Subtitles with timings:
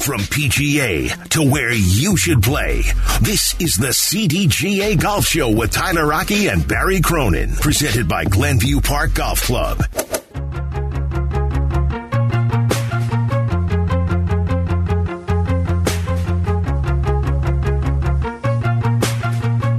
[0.00, 2.82] From PGA to where you should play,
[3.20, 8.80] this is the CDGA Golf Show with Tyler Aki and Barry Cronin, presented by Glenview
[8.80, 9.84] Park Golf Club.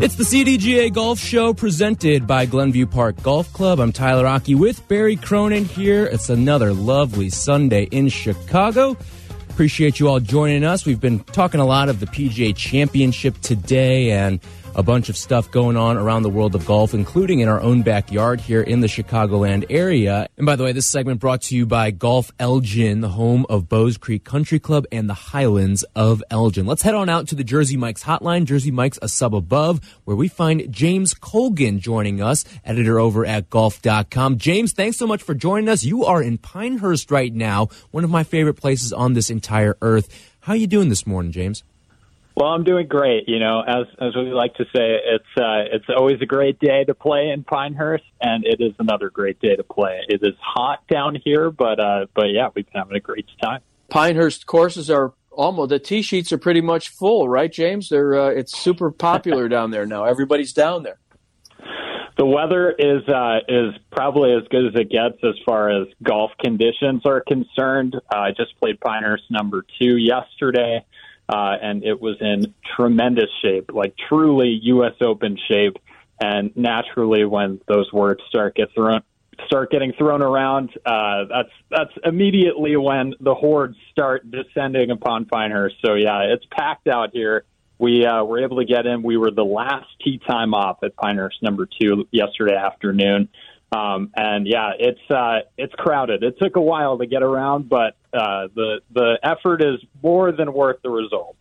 [0.03, 3.79] It's the CDGA Golf Show presented by Glenview Park Golf Club.
[3.79, 6.05] I'm Tyler Aki with Barry Cronin here.
[6.05, 8.95] It's another lovely Sunday in Chicago.
[9.52, 10.86] Appreciate you all joining us.
[10.86, 14.39] We've been talking a lot of the PGA Championship today and
[14.75, 17.81] a bunch of stuff going on around the world of golf, including in our own
[17.81, 20.27] backyard here in the Chicagoland area.
[20.38, 23.67] And by the way, this segment brought to you by Golf Elgin, the home of
[23.67, 26.66] Bowes Creek Country Club and the Highlands of Elgin.
[26.66, 30.16] Let's head on out to the Jersey Mike's hotline, Jersey Mike's a sub above, where
[30.16, 34.38] we find James Colgan joining us, editor over at golf.com.
[34.38, 35.83] James, thanks so much for joining us.
[35.83, 40.09] You are in Pinehurst right now, one of my favorite places on this entire earth.
[40.41, 41.63] How are you doing this morning, James?
[42.35, 43.28] Well, I'm doing great.
[43.28, 46.83] You know, as as we like to say, it's uh, it's always a great day
[46.86, 50.02] to play in Pinehurst, and it is another great day to play.
[50.08, 53.61] It is hot down here, but uh, but yeah, we've been having a great time.
[53.89, 57.89] Pinehurst courses are almost the tee sheets are pretty much full, right, James?
[57.89, 60.05] They're uh, it's super popular down there now.
[60.05, 61.00] Everybody's down there.
[62.17, 66.31] The weather is uh, is probably as good as it gets as far as golf
[66.39, 67.95] conditions are concerned.
[67.95, 70.86] Uh, I just played Pinehurst number two yesterday
[71.31, 74.93] uh, and it was in tremendous shape, like truly U.S.
[75.01, 75.77] Open shape.
[76.19, 79.01] And naturally, when those words start get thrown
[79.47, 85.77] start getting thrown around, uh, that's that's immediately when the hordes start descending upon Pinehurst.
[85.83, 87.45] So yeah, it's packed out here.
[87.79, 89.02] We uh, were able to get in.
[89.02, 93.29] We were the last tee time off at Pinehurst number two yesterday afternoon.
[93.71, 96.23] Um, and yeah, it's uh, it's crowded.
[96.23, 100.54] It took a while to get around, but uh, the the effort is more than
[100.54, 101.36] worth the result.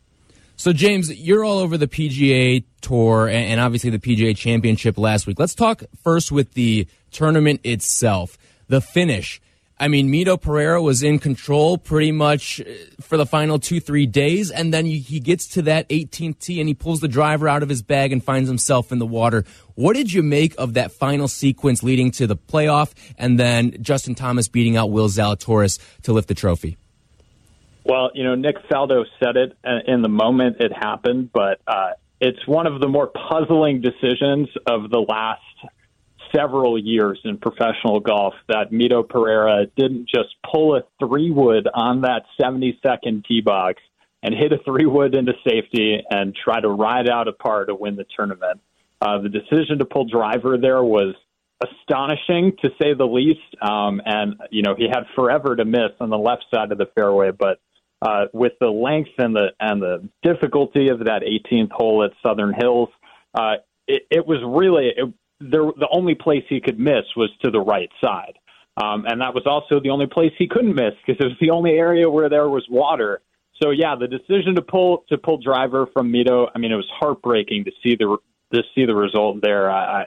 [0.57, 5.39] So, James, you're all over the PGA Tour and, obviously the PGA Championship last week.
[5.39, 8.37] Let's talk first with the tournament itself,
[8.69, 9.41] the finish.
[9.83, 12.65] I mean, Mito Pereira was in control pretty much uh,
[13.01, 16.69] for the final two, three days, and then he gets to that 18th tee and
[16.69, 19.47] he pulls the driver out of his bag and finds himself in the water.
[19.77, 24.15] What did you make of that final sequence leading to the playoff and then Justin
[24.15, 26.77] Thomas beating out Will Zalatoris to lift the trophy?
[27.83, 31.93] Well, you know, Nick Faldo said it uh, in the moment it happened, but uh,
[32.21, 35.41] it's one of the more puzzling decisions of the last
[36.35, 42.03] several years in professional golf that Mito Pereira didn't just pull a three wood on
[42.03, 43.83] that 72nd tee box
[44.23, 47.75] and hit a three wood into safety and try to ride out a par to
[47.75, 48.61] win the tournament.
[49.01, 51.15] Uh, the decision to pull driver there was
[51.63, 53.41] astonishing to say the least.
[53.63, 56.87] Um, and, you know, he had forever to miss on the left side of the
[56.95, 57.61] fairway, but
[58.03, 62.55] uh, with the length and the and the difficulty of that 18th hole at Southern
[62.55, 62.89] Hills,
[63.35, 67.51] uh, it, it was really it, there, the only place he could miss was to
[67.51, 68.35] the right side.
[68.77, 71.51] Um, and that was also the only place he couldn't miss because it was the
[71.51, 73.21] only area where there was water.
[73.63, 76.89] So yeah, the decision to pull to pull driver from Mito, I mean, it was
[76.99, 78.17] heartbreaking to see the
[78.55, 79.71] to see the result there.
[79.71, 80.05] I, I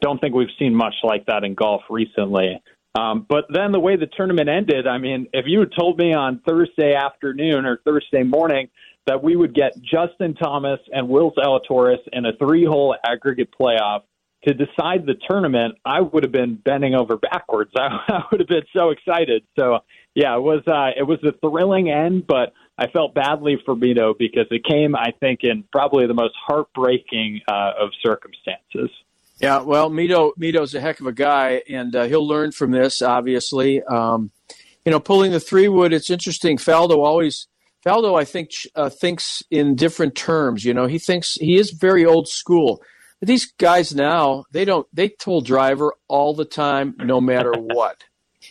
[0.00, 2.60] don't think we've seen much like that in golf recently.
[2.96, 6.14] Um, but then the way the tournament ended, I mean, if you had told me
[6.14, 8.68] on Thursday afternoon or Thursday morning
[9.06, 14.02] that we would get Justin Thomas and Will Zalatoris in a three-hole aggregate playoff
[14.44, 17.70] to decide the tournament, I would have been bending over backwards.
[17.76, 19.44] I, I would have been so excited.
[19.58, 19.80] So
[20.14, 24.14] yeah, it was uh, it was a thrilling end, but I felt badly for Mito
[24.18, 28.90] because it came, I think, in probably the most heartbreaking uh, of circumstances.
[29.40, 33.02] Yeah, well, Mito Mito's a heck of a guy, and uh, he'll learn from this.
[33.02, 34.30] Obviously, um,
[34.84, 35.92] you know, pulling the three wood.
[35.92, 36.58] It's interesting.
[36.58, 37.48] Faldo always
[37.84, 40.64] Faldo, I think, uh, thinks in different terms.
[40.64, 42.82] You know, he thinks he is very old school
[43.26, 48.04] these guys now, they don't, they pull driver all the time, no matter what.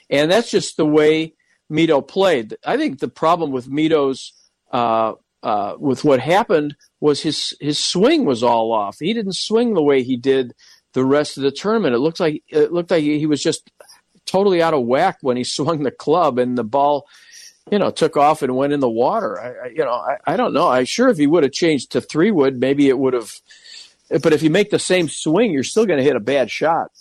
[0.09, 1.34] And that's just the way
[1.72, 2.57] Mito played.
[2.66, 4.34] I think the problem with Mito's,
[4.72, 8.97] uh, uh, with what happened was his, his swing was all off.
[8.99, 10.53] He didn't swing the way he did
[10.93, 11.96] the rest of the tournament.
[11.96, 13.70] It looked like, it looked like he was just
[14.25, 17.08] totally out of whack when he swung the club and the ball,
[17.72, 19.40] you know, took off and went in the water.
[19.40, 20.67] I, I you know, I, I don't know.
[20.67, 23.31] I sure if he would have changed to three wood, maybe it would have,
[24.21, 26.91] but if you make the same swing, you're still going to hit a bad shot.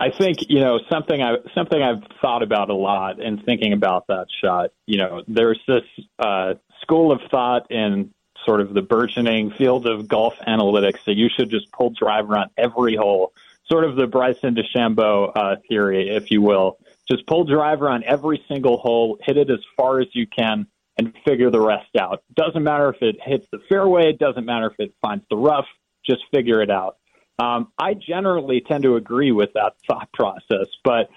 [0.00, 4.06] I think you know something I something I've thought about a lot in thinking about
[4.06, 4.70] that shot.
[4.86, 5.82] You know, there's this
[6.20, 8.14] uh, school of thought in
[8.44, 12.48] sort of the burgeoning field of golf analytics that you should just pull driver on
[12.56, 13.32] every hole,
[13.68, 16.78] sort of the Bryson DeChambeau uh, theory, if you will.
[17.10, 20.66] Just pull driver on every single hole, hit it as far as you can,
[20.96, 22.22] and figure the rest out.
[22.34, 25.66] Doesn't matter if it hits the fairway, it doesn't matter if it finds the rough,
[26.08, 26.96] just figure it out.
[27.38, 31.08] Um, I generally tend to agree with that thought process, but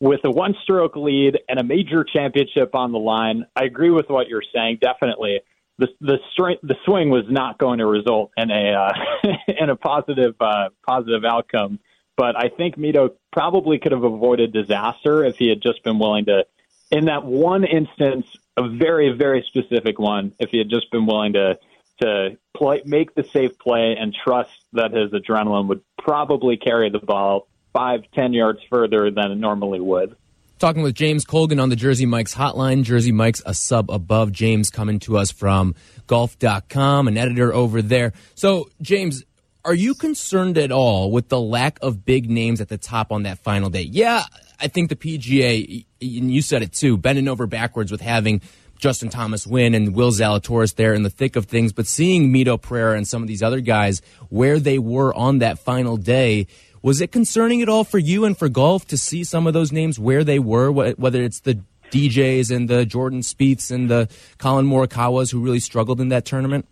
[0.00, 4.08] with a one stroke lead and a major championship on the line, I agree with
[4.08, 4.78] what you're saying.
[4.80, 5.40] Definitely.
[5.78, 8.92] The the strength, the swing was not going to result in a uh,
[9.48, 11.78] in a positive uh, positive outcome,
[12.16, 16.26] but I think Mito probably could have avoided disaster if he had just been willing
[16.26, 16.44] to,
[16.90, 18.26] in that one instance,
[18.56, 21.58] a very very specific one, if he had just been willing to
[22.00, 26.98] to play, make the safe play and trust that his adrenaline would probably carry the
[26.98, 30.16] ball five, ten yards further than it normally would.
[30.58, 32.82] Talking with James Colgan on the Jersey Mike's hotline.
[32.82, 34.30] Jersey Mike's a sub above.
[34.30, 35.74] James coming to us from
[36.06, 38.12] golf.com, an editor over there.
[38.34, 39.24] So, James,
[39.64, 43.22] are you concerned at all with the lack of big names at the top on
[43.22, 43.82] that final day?
[43.82, 44.24] Yeah,
[44.60, 48.42] I think the PGA, and you said it too, bending over backwards with having
[48.80, 52.60] Justin Thomas win and Will Zalatoris there in the thick of things, but seeing Mito
[52.60, 56.46] Pereira and some of these other guys where they were on that final day
[56.82, 59.70] was it concerning at all for you and for golf to see some of those
[59.70, 61.60] names where they were, whether it's the
[61.90, 66.66] DJs and the Jordan Spieths and the Collin Morikawas who really struggled in that tournament?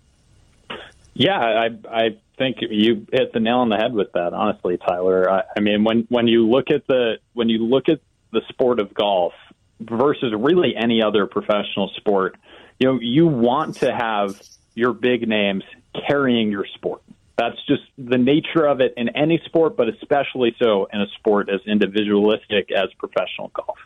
[1.12, 4.32] Yeah, I I think you hit the nail on the head with that.
[4.32, 5.28] Honestly, Tyler.
[5.28, 8.00] I, I mean, when when you look at the when you look at
[8.32, 9.32] the sport of golf
[9.80, 12.36] versus really any other professional sport,
[12.78, 14.40] you know, you want to have
[14.74, 15.64] your big names
[16.08, 17.02] carrying your sport.
[17.36, 21.48] That's just the nature of it in any sport, but especially so in a sport
[21.48, 23.78] as individualistic as professional golf.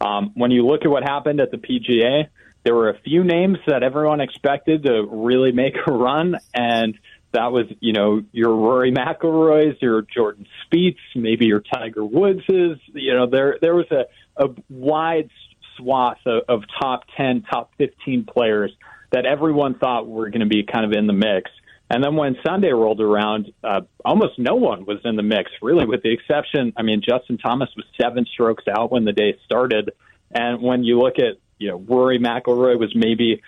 [0.00, 2.28] Um, when you look at what happened at the PGA,
[2.64, 6.98] there were a few names that everyone expected to really make a run, and
[7.32, 12.78] that was, you know, your Rory McIlroy's, your Jordan Spieth's, maybe your Tiger Woods's.
[12.92, 14.04] You know, there there was a,
[14.38, 15.30] a wide
[15.76, 18.72] swath of, of top ten, top fifteen players
[19.10, 21.50] that everyone thought were going to be kind of in the mix.
[21.90, 25.86] And then when Sunday rolled around, uh, almost no one was in the mix, really,
[25.86, 26.74] with the exception.
[26.76, 29.92] I mean, Justin Thomas was seven strokes out when the day started,
[30.30, 33.40] and when you look at, you know, Rory McIlroy was maybe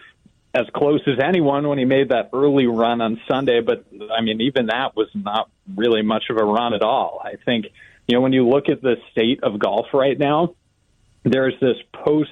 [0.54, 3.60] as close as anyone when he made that early run on Sunday.
[3.60, 3.84] But
[4.16, 7.20] I mean, even that was not really much of a run at all.
[7.22, 7.66] I think,
[8.08, 10.54] you know, when you look at the state of golf right now,
[11.25, 12.31] there's this post,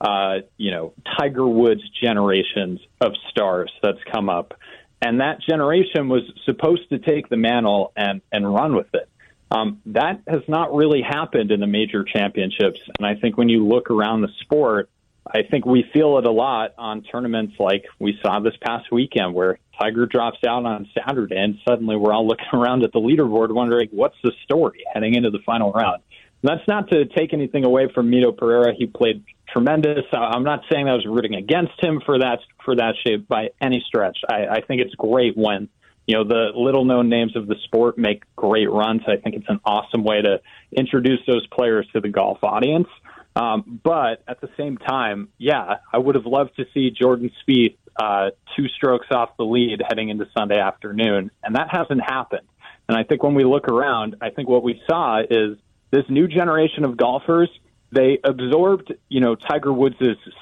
[0.00, 4.54] uh, you know, Tiger Woods generations of stars that's come up
[5.02, 9.08] and that generation was supposed to take the mantle and and run with it.
[9.50, 13.66] Um, that has not really happened in the major championships, and I think when you
[13.66, 14.90] look around the sport,
[15.26, 19.34] I think we feel it a lot on tournaments like we saw this past weekend,
[19.34, 23.52] where Tiger drops out on Saturday, and suddenly we're all looking around at the leaderboard,
[23.52, 26.02] wondering what's the story heading into the final round.
[26.42, 28.72] That's not to take anything away from Mito Pereira.
[28.76, 30.04] He played tremendous.
[30.12, 33.84] I'm not saying I was rooting against him for that for that shape by any
[33.86, 34.18] stretch.
[34.28, 35.68] I, I think it's great when
[36.06, 39.02] you know the little known names of the sport make great runs.
[39.06, 40.40] I think it's an awesome way to
[40.72, 42.88] introduce those players to the golf audience.
[43.36, 47.76] Um, but at the same time, yeah, I would have loved to see Jordan Spieth
[47.96, 52.46] uh, two strokes off the lead heading into Sunday afternoon, and that hasn't happened.
[52.88, 55.58] And I think when we look around, I think what we saw is
[55.90, 57.48] this new generation of golfers
[57.92, 59.96] they absorbed, you know, Tiger Woods'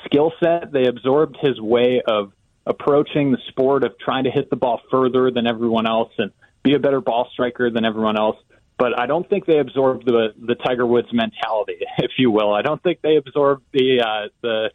[0.04, 0.70] skill set.
[0.70, 2.32] They absorbed his way of
[2.66, 6.30] approaching the sport of trying to hit the ball further than everyone else and
[6.62, 8.36] be a better ball striker than everyone else.
[8.78, 12.52] But I don't think they absorbed the the Tiger Woods mentality, if you will.
[12.52, 14.70] I don't think they absorbed the uh, the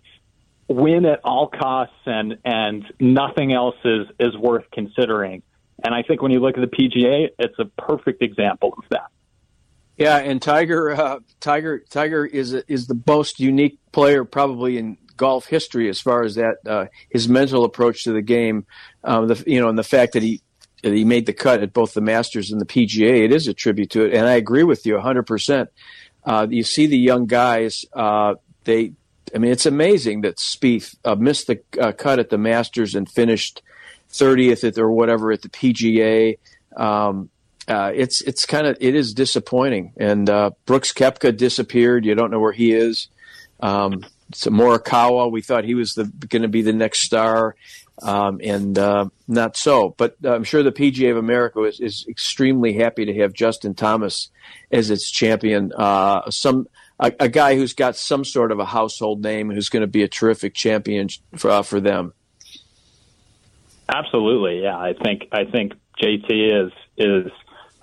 [0.67, 5.43] win at all costs and and nothing else is is worth considering.
[5.85, 9.11] And I think when you look at the PGA, it's a perfect example of that.
[9.97, 15.45] Yeah, and Tiger, uh, Tiger, Tiger is is the most unique player probably in golf
[15.45, 18.65] history as far as that uh, his mental approach to the game.
[19.03, 20.41] Um, the, you know, and the fact that he
[20.81, 23.53] that he made the cut at both the Masters and the PGA, it is a
[23.53, 24.13] tribute to it.
[24.13, 25.19] And I agree with you 100.
[25.19, 25.69] Uh, percent
[26.49, 28.93] You see the young guys; uh, they,
[29.33, 33.09] I mean, it's amazing that Spieth uh, missed the uh, cut at the Masters and
[33.09, 33.61] finished
[34.09, 36.37] 30th or whatever at the PGA.
[36.75, 37.29] Um,
[37.67, 39.93] uh, it's it's kind of it is disappointing.
[39.97, 42.05] And uh, Brooks Koepka disappeared.
[42.05, 43.07] You don't know where he is.
[43.59, 44.03] Um,
[44.33, 47.55] so Morikawa, we thought he was going to be the next star,
[48.01, 49.95] um, and uh, not so.
[49.97, 54.29] But I'm sure the PGA of America is, is, extremely happy to have Justin Thomas
[54.71, 55.71] as its champion.
[55.75, 56.67] Uh, some
[56.99, 60.03] a, a, guy who's got some sort of a household name, who's going to be
[60.03, 62.13] a terrific champion for uh, for them.
[63.87, 64.77] Absolutely, yeah.
[64.77, 67.31] I think I think JT is is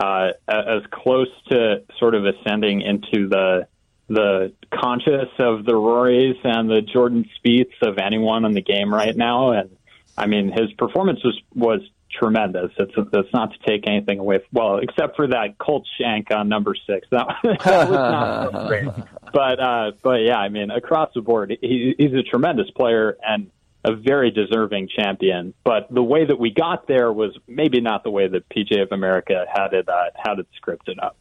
[0.01, 3.69] uh, as close to sort of ascending into the
[4.09, 9.17] the conscious of the Rorys and the Jordan Spieths of anyone in the game right
[9.17, 9.53] now.
[9.53, 9.77] And
[10.19, 11.81] I mean, his performance was was
[12.11, 12.73] tremendous.
[12.79, 14.41] It's it's not to take anything away.
[14.53, 17.07] Well, except for that Colt shank on number six.
[17.11, 18.89] That, that was not great.
[19.33, 23.51] But uh, but yeah, I mean, across the board, he, he's a tremendous player and
[23.85, 25.55] a very deserving champion.
[25.65, 28.93] But the way that we got there was maybe not the way that PGA of
[28.93, 31.17] America had it uh, had it scripted up.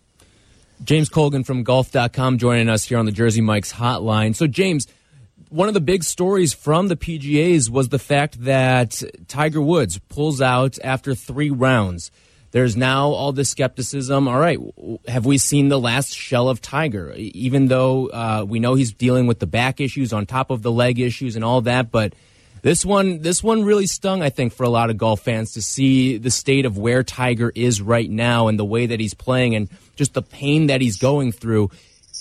[0.84, 4.34] James Colgan from golf.com joining us here on the Jersey Mike's hotline.
[4.36, 4.88] So, James,
[5.50, 10.42] one of the big stories from the PGAs was the fact that Tiger Woods pulls
[10.42, 12.12] out after three rounds.
[12.52, 14.28] There's now all this skepticism.
[14.28, 14.60] All right,
[15.08, 17.14] have we seen the last shell of Tiger?
[17.16, 20.72] Even though uh, we know he's dealing with the back issues on top of the
[20.72, 22.14] leg issues and all that, but
[22.62, 25.62] this one, this one really stung, I think, for a lot of golf fans to
[25.62, 29.56] see the state of where Tiger is right now and the way that he's playing
[29.56, 31.72] and just the pain that he's going through.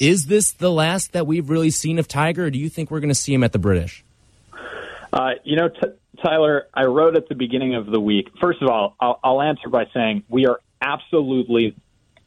[0.01, 3.01] Is this the last that we've really seen of Tiger, or do you think we're
[3.01, 4.05] going to see him at the British?
[5.13, 5.89] Uh, you know, t-
[6.23, 8.29] Tyler, I wrote at the beginning of the week.
[8.41, 11.75] First of all, I'll, I'll answer by saying we are absolutely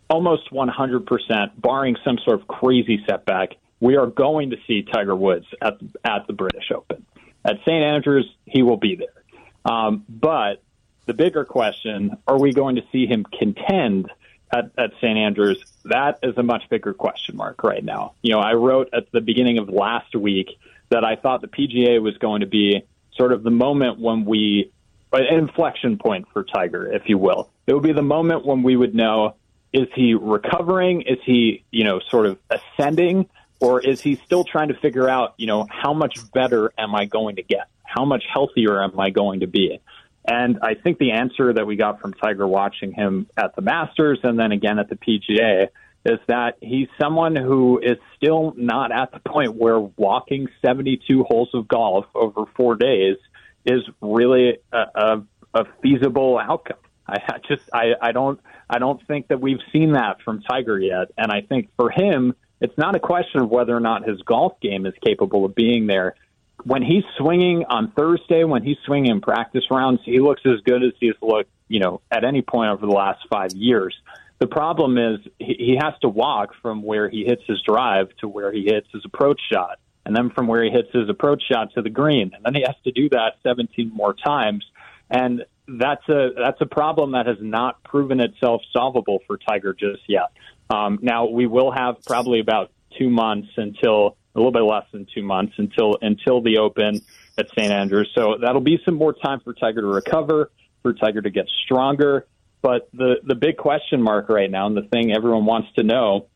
[0.10, 5.46] almost 100%, barring some sort of crazy setback, we are going to see Tiger Woods
[5.62, 7.06] at, at the British Open.
[7.43, 7.83] At St.
[7.83, 9.24] Andrews, he will be there.
[9.65, 10.62] Um, but
[11.05, 14.12] the bigger question are we going to see him contend
[14.53, 15.17] at, at St.
[15.17, 15.63] Andrews?
[15.86, 18.13] That is a much bigger question mark right now.
[18.21, 20.50] You know, I wrote at the beginning of last week
[20.89, 22.83] that I thought the PGA was going to be
[23.15, 24.71] sort of the moment when we,
[25.12, 27.50] an inflection point for Tiger, if you will.
[27.65, 29.36] It would be the moment when we would know
[29.74, 31.01] is he recovering?
[31.03, 33.29] Is he, you know, sort of ascending?
[33.62, 37.06] Or is he still trying to figure out, you know, how much better am I
[37.06, 37.68] going to get?
[37.84, 39.80] How much healthier am I going to be?
[40.25, 44.20] And I think the answer that we got from Tiger watching him at the Masters
[44.24, 45.68] and then again at the PGA
[46.06, 51.50] is that he's someone who is still not at the point where walking 72 holes
[51.53, 53.18] of golf over four days
[53.65, 56.77] is really a, a, a feasible outcome.
[57.08, 58.39] I I just I, I don't
[58.70, 62.36] I don't think that we've seen that from Tiger yet, and I think for him
[62.62, 65.88] it's not a question of whether or not his golf game is capable of being
[65.88, 66.15] there.
[66.63, 70.84] When he's swinging on Thursday, when he's swinging in practice rounds, he looks as good
[70.84, 73.96] as he's looked, you know, at any point over the last five years.
[74.38, 78.51] The problem is he has to walk from where he hits his drive to where
[78.51, 81.82] he hits his approach shot, and then from where he hits his approach shot to
[81.82, 84.65] the green, and then he has to do that 17 more times.
[85.10, 90.01] And that's a that's a problem that has not proven itself solvable for Tiger just
[90.08, 90.32] yet.
[90.71, 95.05] Um, now we will have probably about two months until a little bit less than
[95.13, 97.01] two months until until the Open
[97.37, 98.09] at St Andrews.
[98.15, 100.51] So that'll be some more time for Tiger to recover,
[100.81, 102.25] for Tiger to get stronger.
[102.61, 106.27] But the the big question mark right now, and the thing everyone wants to know,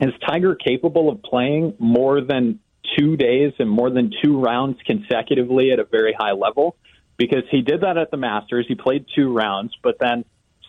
[0.00, 2.60] is Tiger capable of playing more than
[2.98, 6.76] two days and more than two rounds consecutively at a very high level?
[7.16, 8.66] Because he did that at the Masters.
[8.68, 10.24] He played two rounds, but then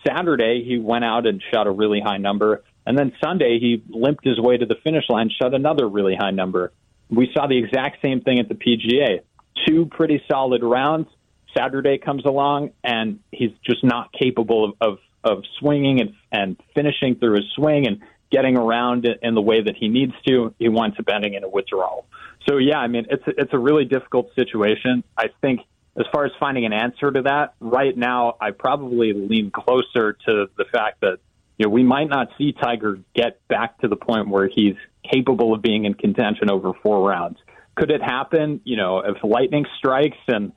[0.06, 2.62] Saturday he went out and shot a really high number.
[2.86, 6.30] And then Sunday, he limped his way to the finish line, shot another really high
[6.30, 6.72] number.
[7.08, 9.20] We saw the exact same thing at the PGA.
[9.66, 11.08] Two pretty solid rounds.
[11.56, 17.14] Saturday comes along, and he's just not capable of, of, of swinging and, and finishing
[17.16, 18.00] through his swing and
[18.30, 20.52] getting around in the way that he needs to.
[20.58, 22.06] He winds up ending in a withdrawal.
[22.48, 25.04] So, yeah, I mean, it's a, it's a really difficult situation.
[25.16, 25.60] I think
[25.96, 30.46] as far as finding an answer to that, right now, I probably lean closer to
[30.56, 31.18] the fact that
[31.58, 34.76] you know, we might not see Tiger get back to the point where he's
[35.10, 37.38] capable of being in contention over four rounds.
[37.76, 38.60] Could it happen?
[38.64, 40.52] You know, if lightning strikes and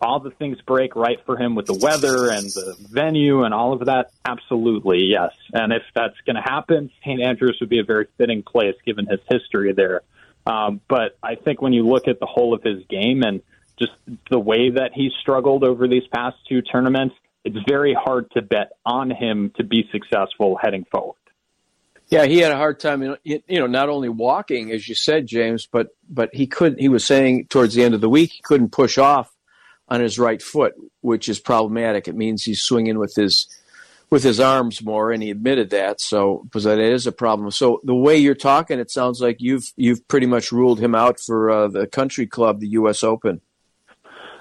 [0.00, 3.72] all the things break right for him with the weather and the venue and all
[3.72, 4.10] of that?
[4.24, 5.32] Absolutely, yes.
[5.52, 7.20] And if that's going to happen, St.
[7.20, 10.02] Andrews would be a very fitting place given his history there.
[10.46, 13.42] Um, but I think when you look at the whole of his game and
[13.78, 13.92] just
[14.30, 17.14] the way that he's struggled over these past two tournaments,
[17.44, 21.16] it's very hard to bet on him to be successful heading forward.
[22.08, 25.66] Yeah, he had a hard time, you know, not only walking, as you said, James,
[25.66, 26.78] but but he couldn't.
[26.78, 29.34] He was saying towards the end of the week he couldn't push off
[29.88, 32.08] on his right foot, which is problematic.
[32.08, 33.46] It means he's swinging with his
[34.10, 36.02] with his arms more, and he admitted that.
[36.02, 37.50] So, because that is a problem.
[37.50, 41.18] So, the way you're talking, it sounds like you've you've pretty much ruled him out
[41.18, 43.02] for uh, the country club, the U.S.
[43.02, 43.40] Open.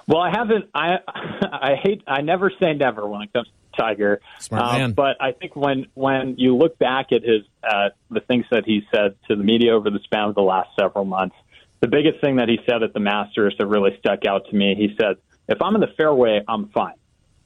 [0.07, 0.69] Well, I haven't.
[0.73, 2.03] I I hate.
[2.07, 4.21] I never say never when it comes to Tiger.
[4.39, 4.91] Smart um, man.
[4.93, 8.87] But I think when when you look back at his uh, the things that he
[8.93, 11.35] said to the media over the span of the last several months,
[11.79, 14.75] the biggest thing that he said at the Masters that really stuck out to me,
[14.75, 15.17] he said,
[15.47, 16.95] "If I'm in the fairway, I'm fine."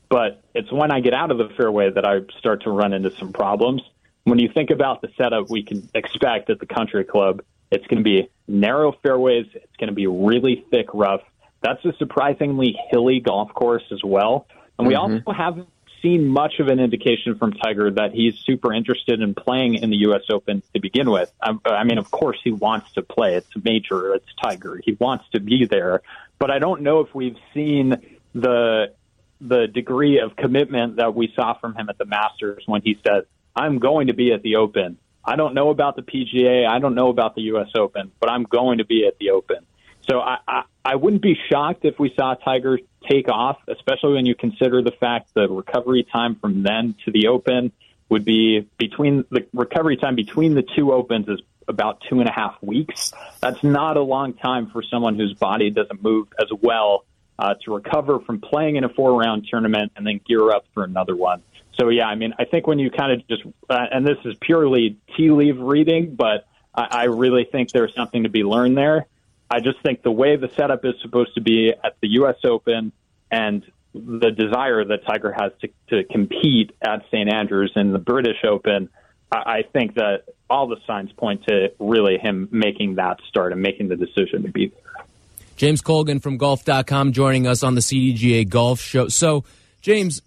[0.09, 3.11] But it's when I get out of the fairway that I start to run into
[3.11, 3.81] some problems.
[4.23, 7.97] When you think about the setup we can expect at the country club, It's going
[7.97, 9.47] to be narrow fairways.
[9.53, 11.21] It's going to be really thick rough.
[11.65, 14.45] That's a surprisingly hilly golf course as well.
[14.77, 15.27] And we mm-hmm.
[15.27, 15.69] also haven't
[15.99, 19.95] seen much of an indication from Tiger that he's super interested in playing in the
[20.09, 20.21] U.S.
[20.29, 21.31] Open to begin with.
[21.41, 23.33] I, I mean, of course, he wants to play.
[23.33, 24.13] It's a major.
[24.13, 24.79] It's Tiger.
[24.85, 26.03] He wants to be there.
[26.37, 28.93] But I don't know if we've seen the
[29.41, 33.23] the degree of commitment that we saw from him at the Masters when he said,
[33.55, 36.67] "I'm going to be at the Open." I don't know about the PGA.
[36.67, 37.69] I don't know about the U.S.
[37.75, 39.65] Open, but I'm going to be at the Open.
[40.09, 44.25] So I, I, I wouldn't be shocked if we saw Tiger take off, especially when
[44.25, 47.71] you consider the fact the recovery time from then to the Open
[48.09, 52.31] would be between the recovery time between the two Opens is about two and a
[52.31, 53.13] half weeks.
[53.41, 57.05] That's not a long time for someone whose body doesn't move as well
[57.39, 60.83] uh, to recover from playing in a four round tournament and then gear up for
[60.83, 61.41] another one.
[61.73, 64.35] So yeah, I mean, I think when you kind of just, uh, and this is
[64.39, 69.07] purely tea leaf reading, but I, I really think there's something to be learned there.
[69.49, 72.37] I just think the way the setup is supposed to be at the U.S.
[72.43, 72.91] Open
[73.31, 77.31] and the desire that Tiger has to, to compete at St.
[77.31, 78.89] Andrews in the British Open,
[79.31, 83.61] I, I think that all the signs point to really him making that start and
[83.61, 85.05] making the decision to be there.
[85.55, 89.07] James Colgan from golf.com joining us on the CDGA Golf Show.
[89.07, 89.45] So,
[89.81, 90.21] James,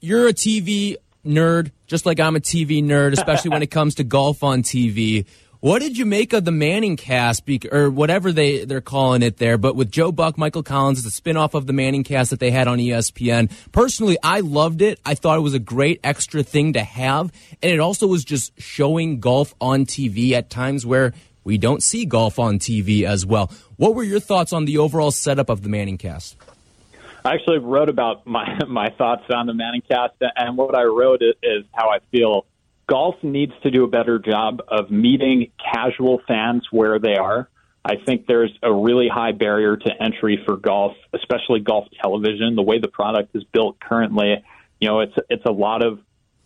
[0.00, 0.96] you're a TV
[1.26, 5.26] nerd, just like I'm a TV nerd, especially when it comes to golf on TV.
[5.60, 9.58] What did you make of the Manning cast, or whatever they, they're calling it there?
[9.58, 12.68] But with Joe Buck, Michael Collins, the spinoff of the Manning cast that they had
[12.68, 13.50] on ESPN.
[13.72, 15.00] Personally, I loved it.
[15.04, 17.32] I thought it was a great extra thing to have.
[17.60, 21.12] And it also was just showing golf on TV at times where
[21.42, 23.50] we don't see golf on TV as well.
[23.78, 26.36] What were your thoughts on the overall setup of the Manning cast?
[27.24, 31.20] I actually wrote about my, my thoughts on the Manning cast, and what I wrote
[31.20, 32.46] is how I feel
[32.88, 37.48] golf needs to do a better job of meeting casual fans where they are.
[37.84, 42.56] I think there's a really high barrier to entry for golf, especially golf television.
[42.56, 44.42] The way the product is built currently,
[44.80, 46.00] you know, it's it's a lot of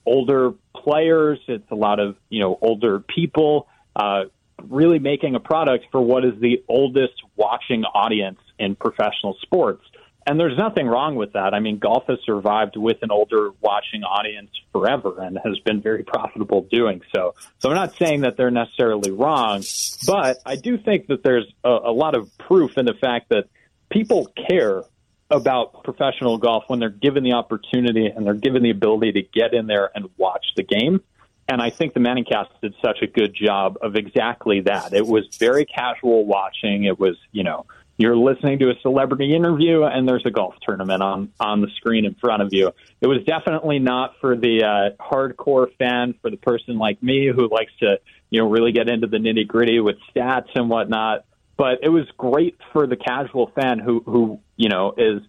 [0.05, 4.25] older players, it's a lot of you know older people, uh,
[4.63, 9.85] really making a product for what is the oldest watching audience in professional sports.
[10.27, 11.55] And there's nothing wrong with that.
[11.55, 16.05] I mean, golf has survived with an older watching audience forever and has been very
[16.07, 17.35] profitable doing so.
[17.59, 19.63] So I'm not saying that they're necessarily wrong,
[20.07, 23.45] but I do think that there's a, a lot of proof in the fact that
[23.91, 24.83] people care
[25.31, 29.55] about professional golf when they're given the opportunity and they're given the ability to get
[29.55, 31.01] in there and watch the game.
[31.49, 34.93] And I think the Manningcast did such a good job of exactly that.
[34.93, 36.85] It was very casual watching.
[36.85, 41.03] It was, you know, you're listening to a celebrity interview and there's a golf tournament
[41.03, 42.73] on on the screen in front of you.
[43.01, 47.49] It was definitely not for the uh, hardcore fan, for the person like me who
[47.49, 48.01] likes to
[48.31, 51.25] you know really get into the nitty gritty with stats and whatnot.
[51.57, 55.23] But it was great for the casual fan who who you know is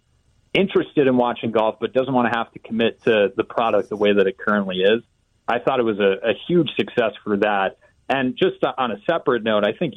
[0.54, 3.98] interested in watching golf but doesn't want to have to commit to the product the
[3.98, 5.02] way that it currently is.
[5.48, 7.78] I thought it was a, a huge success for that.
[8.08, 9.96] And just on a separate note, I think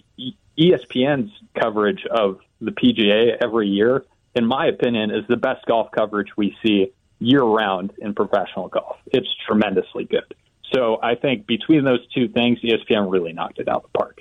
[0.58, 6.28] ESPN's coverage of the PGA every year, in my opinion, is the best golf coverage
[6.36, 8.96] we see year round in professional golf.
[9.06, 10.34] It's tremendously good.
[10.72, 14.20] So I think between those two things, ESPN really knocked it out of the park.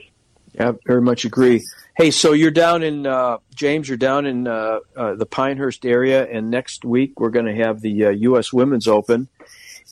[0.54, 1.65] Yeah, very much agree.
[1.98, 3.89] Hey, so you're down in uh, James.
[3.89, 7.82] You're down in uh, uh, the Pinehurst area, and next week we're going to have
[7.82, 8.54] the U.S.
[8.54, 9.28] Uh, Women's Open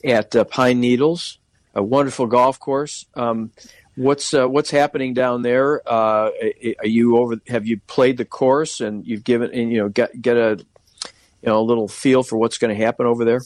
[0.04, 1.38] at uh, Pine Needles,
[1.74, 3.04] a wonderful golf course.
[3.14, 3.50] Um,
[3.96, 5.80] What's uh, what's happening down there?
[5.86, 6.30] Uh,
[6.80, 7.36] are you over?
[7.48, 10.56] Have you played the course and you've given and you know get get a
[10.98, 13.40] you know a little feel for what's going to happen over there?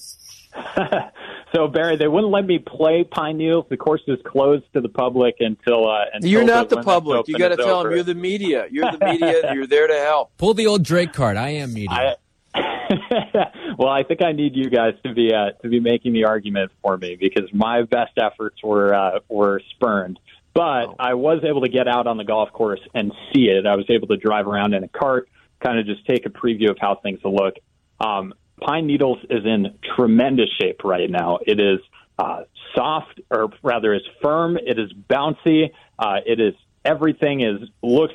[1.54, 3.66] so Barry, they wouldn't let me play Pine Needles.
[3.68, 5.90] The course is closed to the public until.
[5.90, 7.28] Uh, until you're not the public.
[7.28, 7.88] You got to tell over.
[7.88, 8.66] them you're the media.
[8.70, 9.52] You're the media.
[9.52, 10.36] you're there to help.
[10.38, 11.36] Pull the old Drake card.
[11.36, 11.90] I am media.
[11.90, 12.14] I,
[13.78, 16.72] well, I think I need you guys to be uh, to be making the argument
[16.82, 20.18] for me because my best efforts were uh, were spurned.
[20.58, 20.96] But oh.
[20.98, 23.64] I was able to get out on the golf course and see it.
[23.64, 25.28] I was able to drive around in a cart,
[25.60, 27.54] kind of just take a preview of how things will look.
[28.00, 31.38] Um, Pine Needles is in tremendous shape right now.
[31.46, 31.78] It is
[32.18, 32.40] uh,
[32.74, 34.56] soft, or rather, is firm.
[34.56, 35.70] It is bouncy.
[35.96, 38.14] Uh, it is everything is looks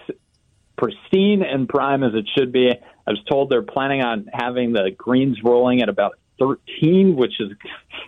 [0.77, 2.69] pristine and prime as it should be.
[2.69, 7.51] I was told they're planning on having the greens rolling at about 13, which is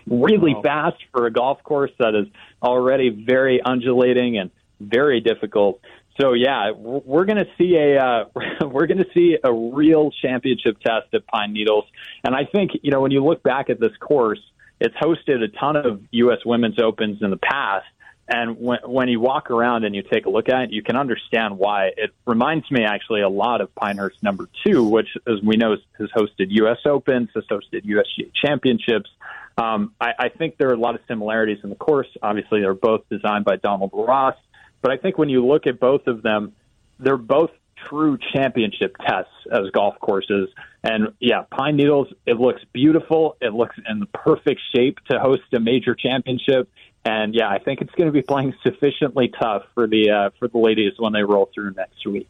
[0.06, 0.62] really wow.
[0.62, 2.26] fast for a golf course that is
[2.62, 5.80] already very undulating and very difficult.
[6.20, 8.24] So yeah, we're going to see a uh,
[8.68, 11.84] we're going to see a real championship test at Pine Needles,
[12.24, 14.40] and I think you know when you look back at this course,
[14.80, 16.38] it's hosted a ton of U.S.
[16.44, 17.86] Women's Opens in the past,
[18.28, 20.96] And when, when you walk around and you take a look at it, you can
[20.96, 21.90] understand why.
[21.96, 26.08] It reminds me actually a lot of Pinehurst number two, which, as we know, has
[26.10, 26.78] hosted U.S.
[26.84, 29.10] Opens, has hosted USGA championships.
[29.56, 32.08] Um, I, I think there are a lot of similarities in the course.
[32.20, 34.36] Obviously, they're both designed by Donald Ross.
[34.82, 36.52] But I think when you look at both of them,
[36.98, 37.50] they're both
[37.88, 40.48] true championship tests as golf courses.
[40.82, 43.36] And yeah, Pine Needles, it looks beautiful.
[43.40, 46.68] It looks in the perfect shape to host a major championship.
[47.06, 50.48] And yeah, I think it's going to be playing sufficiently tough for the uh, for
[50.48, 52.28] the ladies when they roll through next week.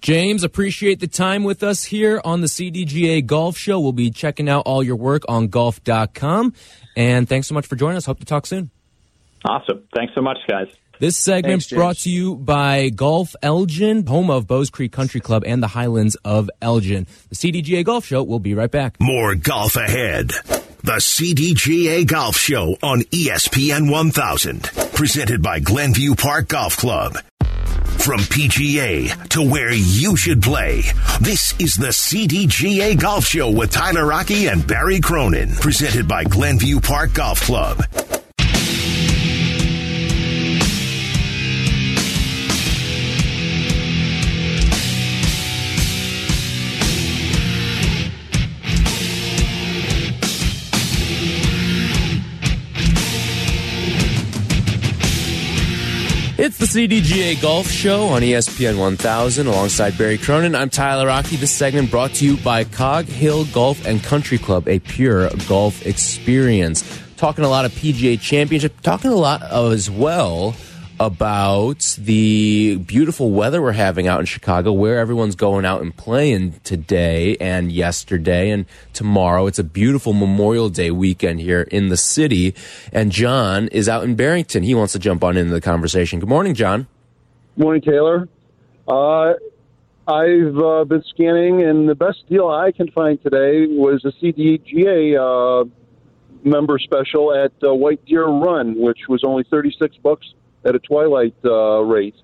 [0.00, 3.78] James, appreciate the time with us here on the CDGA Golf Show.
[3.78, 6.54] We'll be checking out all your work on golf.com.
[6.96, 8.06] And thanks so much for joining us.
[8.06, 8.70] Hope to talk soon.
[9.44, 9.84] Awesome.
[9.94, 10.68] Thanks so much, guys.
[11.00, 15.44] This segment Thanks, brought to you by Golf Elgin, home of Bowes Creek Country Club
[15.46, 17.06] and the Highlands of Elgin.
[17.28, 18.96] The CDGA Golf Show will be right back.
[19.00, 20.32] More golf ahead.
[20.82, 24.62] The CDGA Golf Show on ESPN 1000.
[24.94, 27.18] Presented by Glenview Park Golf Club.
[27.98, 30.82] From PGA to where you should play.
[31.20, 35.50] This is the CDGA Golf Show with Tyler Aki and Barry Cronin.
[35.56, 37.84] Presented by Glenview Park Golf Club.
[56.48, 60.54] It's the CDGA Golf Show on ESPN 1000 alongside Barry Cronin.
[60.54, 61.36] I'm Tyler Aki.
[61.36, 65.84] This segment brought to you by Cog Hill Golf and Country Club, a pure golf
[65.84, 66.82] experience.
[67.18, 70.52] Talking a lot of PGA Championship, talking a lot as well
[71.00, 76.60] about the beautiful weather we're having out in Chicago, where everyone's going out and playing
[76.64, 79.46] today and yesterday and tomorrow.
[79.46, 82.54] It's a beautiful Memorial Day weekend here in the city.
[82.92, 84.62] And John is out in Barrington.
[84.62, 86.18] He wants to jump on into the conversation.
[86.20, 86.88] Good morning, John.
[87.56, 88.28] Morning, Taylor.
[88.86, 89.34] Uh,
[90.08, 95.18] I've uh, been scanning, and the best deal I can find today was a CDGA
[95.18, 95.68] uh,
[96.42, 100.32] member special at uh, White Deer Run, which was only thirty-six bucks
[100.68, 102.14] at a twilight uh, rate.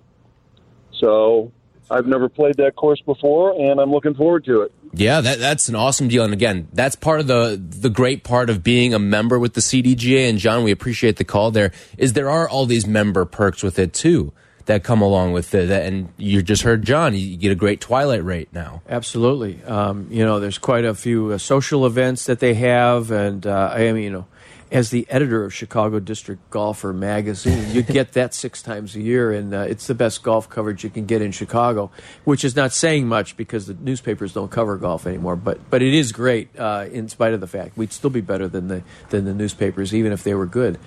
[1.01, 1.53] So
[1.91, 4.73] I've never played that course before, and I'm looking forward to it.
[4.93, 6.25] Yeah, that, that's an awesome deal.
[6.25, 9.61] And again, that's part of the the great part of being a member with the
[9.61, 10.29] CDGA.
[10.29, 11.51] And John, we appreciate the call.
[11.51, 14.33] There is there are all these member perks with it too
[14.67, 15.71] that come along with it.
[15.71, 18.83] And you just heard John, you get a great twilight rate now.
[18.89, 19.63] Absolutely.
[19.65, 23.71] Um, you know, there's quite a few uh, social events that they have, and uh,
[23.75, 24.27] I mean, you know,
[24.75, 29.31] as the editor of Chicago District Golfer magazine, you get that six times a year,
[29.31, 31.93] and uh, it's the best golf coverage you can get in Chicago,
[32.25, 35.37] which is not saying much because the newspapers don't cover golf anymore.
[35.37, 38.49] But but it is great, uh, in spite of the fact we'd still be better
[38.49, 40.79] than the than the newspapers, even if they were good.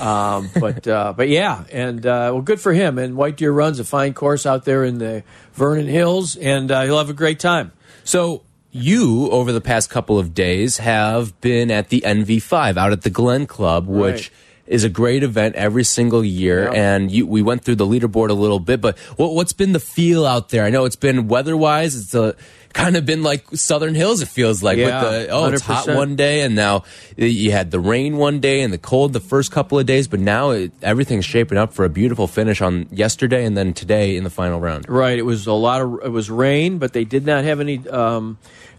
[0.00, 2.98] Um, but uh, but yeah, and uh, well, good for him.
[2.98, 6.82] And White Deer runs a fine course out there in the Vernon Hills, and uh,
[6.84, 7.72] he'll have a great time.
[8.04, 8.42] So
[8.74, 13.10] you, over the past couple of days, have been at the NV5 out at the
[13.10, 14.30] Glen Club, which Right.
[14.66, 16.64] is a great event every single year.
[16.64, 16.94] Yeah.
[16.94, 19.80] And you, we went through the leaderboard a little bit, but what, what's been the
[19.80, 20.64] feel out there?
[20.64, 22.34] I know it's been weather-wise, it's a,
[22.74, 24.20] kind of been like Southern Hills.
[24.20, 26.84] It feels like Yeah, with the oh, it's hot one day, and now
[27.16, 30.20] you had the rain one day and the cold the first couple of days, but
[30.20, 34.24] now it, everything's shaping up for a beautiful finish on yesterday and then today in
[34.24, 34.86] the final round.
[34.88, 35.18] Right.
[35.18, 38.36] It was a lot of it was rain, but they did not have any um,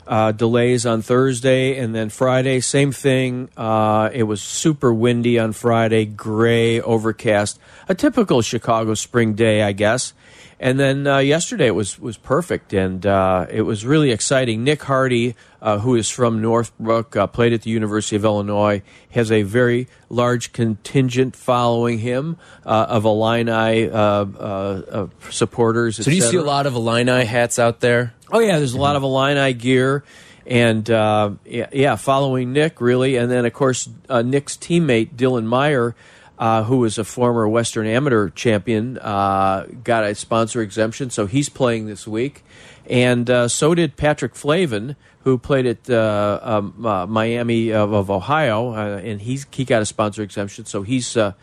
[0.07, 3.49] uh, delays on Thursday, and then Friday, same thing.
[3.57, 9.71] Uh, it was super windy on Friday, gray, overcast, a typical Chicago spring day, I
[9.71, 10.13] guess.
[10.59, 14.63] And then uh, yesterday it was was perfect, and uh, it was really exciting.
[14.63, 19.33] Nick Hardy, uh, who is from Northbrook, uh, played at the University of Illinois, has
[19.33, 25.97] a very large contingent following him uh, of Illini uh, uh, uh, supporters.
[25.97, 28.13] So do you see a lot of Illini hats out there?
[28.31, 30.05] Oh yeah, there's a lot of Illini gear,
[30.47, 35.45] and uh, yeah, yeah, following Nick really, and then of course uh, Nick's teammate Dylan
[35.45, 35.95] Meyer,
[36.37, 41.49] uh, who is a former Western Amateur champion, uh, got a sponsor exemption, so he's
[41.49, 42.43] playing this week,
[42.89, 48.11] and uh, so did Patrick Flavin, who played at uh, um, uh, Miami of, of
[48.11, 51.15] Ohio, uh, and he's he got a sponsor exemption, so he's.
[51.15, 51.33] Uh,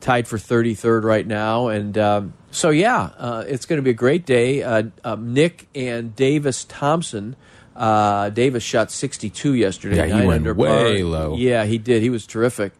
[0.00, 1.68] tied for 33rd right now.
[1.68, 4.62] And um, so, yeah, uh, it's going to be a great day.
[4.62, 7.36] Uh, um, Nick and Davis Thompson.
[7.74, 10.08] Uh, Davis shot 62 yesterday.
[10.08, 11.08] Yeah, he went under way par.
[11.08, 11.36] low.
[11.36, 12.02] Yeah, he did.
[12.02, 12.72] He was terrific.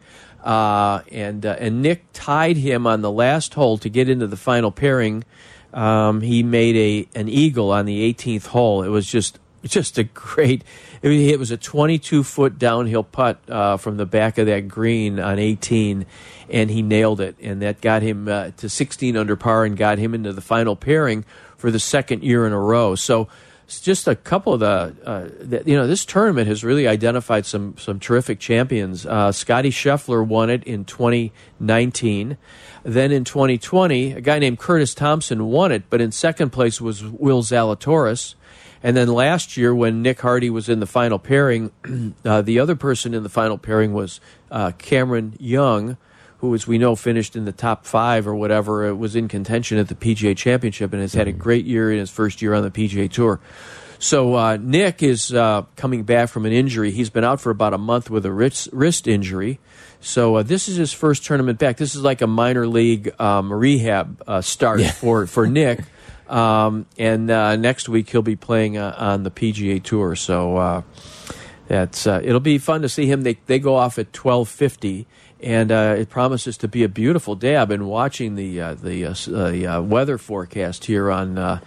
[0.47, 4.37] Uh, and uh, and Nick tied him on the last hole to get into the
[4.37, 5.25] final pairing.
[5.73, 8.81] Um, he made a an eagle on the 18th hole.
[8.81, 10.63] It was just just a great.
[11.03, 14.69] I mean, it was a 22 foot downhill putt uh, from the back of that
[14.69, 16.05] green on 18,
[16.49, 19.97] and he nailed it, and that got him uh, to 16 under par and got
[19.97, 21.25] him into the final pairing
[21.57, 22.95] for the second year in a row.
[22.95, 23.27] So.
[23.67, 27.77] Just a couple of the, uh, the, you know, this tournament has really identified some
[27.77, 29.05] some terrific champions.
[29.05, 32.37] Uh, Scottie Scheffler won it in 2019.
[32.83, 37.03] Then in 2020, a guy named Curtis Thompson won it, but in second place was
[37.03, 38.35] Will Zalatoris.
[38.81, 41.71] And then last year, when Nick Hardy was in the final pairing,
[42.25, 45.97] uh, the other person in the final pairing was uh, Cameron Young,
[46.39, 49.77] who, as we know, finished in the top five or whatever, it was in contention
[49.77, 52.63] at the PGA Championship and has had a great year in his first year on
[52.63, 53.39] the PGA Tour.
[53.99, 56.91] So uh, Nick is uh, coming back from an injury.
[56.91, 59.59] He's been out for about a month with a wrist, wrist injury.
[59.99, 61.77] So uh, this is his first tournament back.
[61.77, 64.91] This is like a minor league um, rehab uh, start yeah.
[64.91, 65.79] for for Nick.
[66.29, 70.15] Um, and uh, next week he'll be playing uh, on the PGA Tour.
[70.15, 70.83] So
[71.67, 73.23] that's it'll be fun to see him.
[73.23, 75.07] They they go off at twelve fifty
[75.41, 77.55] and uh, it promises to be a beautiful day.
[77.55, 81.61] I've been watching the uh, the, uh, weather forecast here on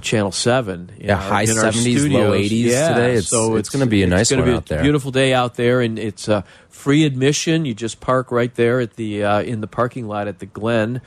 [0.00, 0.92] Channel Seven.
[0.98, 3.14] Yeah, know, high seventies, low eighties yeah, today.
[3.14, 4.58] It's, so it's, it's going to be a nice one be out there.
[4.58, 7.64] It's going to be a beautiful day out there, and it's uh, free admission.
[7.64, 11.00] You just park right there at the uh, in the parking lot at the Glen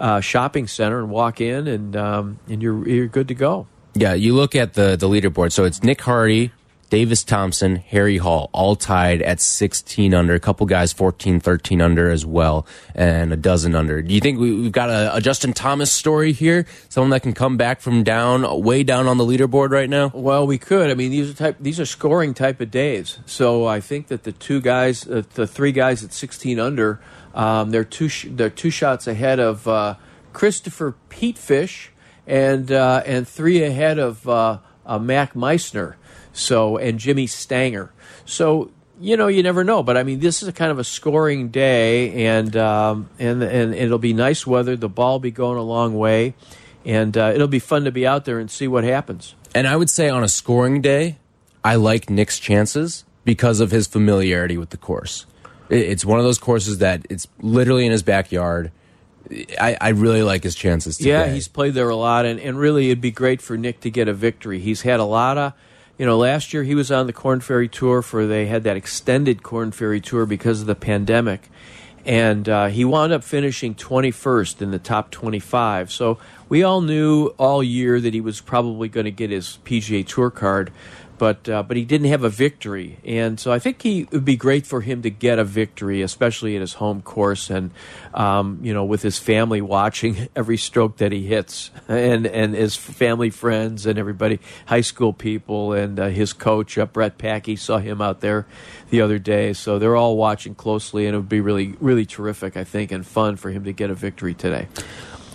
[0.00, 3.66] uh, Shopping Center and walk in, and um, and you're you're good to go.
[3.94, 5.52] Yeah, you look at the the leaderboard.
[5.52, 6.52] So it's Nick Hardy,
[6.88, 10.34] Davis Thompson, Harry Hall, all tied at 16 under.
[10.34, 14.02] A couple guys 14, 13 under as well, and a dozen under.
[14.02, 16.66] Do you think we, have got a, a, Justin Thomas story here?
[16.88, 20.12] Someone that can come back from down, way down on the leaderboard right now?
[20.14, 20.90] Well, we could.
[20.90, 23.18] I mean, these are type, these are scoring type of days.
[23.26, 27.00] So I think that the two guys, uh, the three guys at 16 under,
[27.34, 29.96] um, they're two they're two shots ahead of uh,
[30.32, 31.90] Christopher Petefish,
[32.26, 35.96] and uh, and three ahead of uh, uh, Mac Meissner.
[36.36, 37.92] So and Jimmy Stanger.
[38.24, 38.70] So
[39.00, 41.48] you know you never know, but I mean this is a kind of a scoring
[41.48, 44.76] day, and um, and and it'll be nice weather.
[44.76, 46.34] The ball will be going a long way,
[46.84, 49.34] and uh, it'll be fun to be out there and see what happens.
[49.54, 51.18] And I would say on a scoring day,
[51.64, 55.26] I like Nick's chances because of his familiarity with the course.
[55.68, 58.70] It's one of those courses that it's literally in his backyard.
[59.60, 61.10] I, I, really like his chances today.
[61.10, 63.90] Yeah, he's played there a lot, and, and really it'd be great for Nick to
[63.90, 64.60] get a victory.
[64.60, 65.52] He's had a lot of
[65.98, 68.76] you know, last year he was on the Korn Ferry Tour for they had that
[68.76, 71.48] extended Korn Ferry Tour because of the pandemic,
[72.04, 75.90] and uh, he wound up finishing 21st in the top 25.
[75.90, 80.06] So we all knew all year that he was probably going to get his PGA
[80.06, 80.70] Tour card
[81.18, 84.24] but uh, but he didn't have a victory, and so I think he it would
[84.24, 87.70] be great for him to get a victory, especially at his home course, and
[88.14, 92.76] um, you know with his family watching every stroke that he hits, and and his
[92.76, 97.78] family friends and everybody, high school people, and uh, his coach uh, Brett Packy saw
[97.78, 98.46] him out there
[98.90, 102.56] the other day, so they're all watching closely, and it would be really really terrific,
[102.56, 104.68] I think, and fun for him to get a victory today.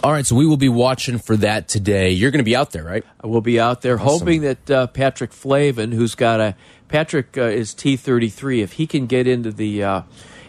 [0.04, 2.10] All right, so we will be watching for that today.
[2.10, 3.06] You're going to be out there, right?
[3.24, 4.20] I will be out there, awesome.
[4.20, 6.56] hoping that uh, Patrick Flavin, who's got a
[6.88, 10.02] Patrick uh, is T33, if he can get into the, uh,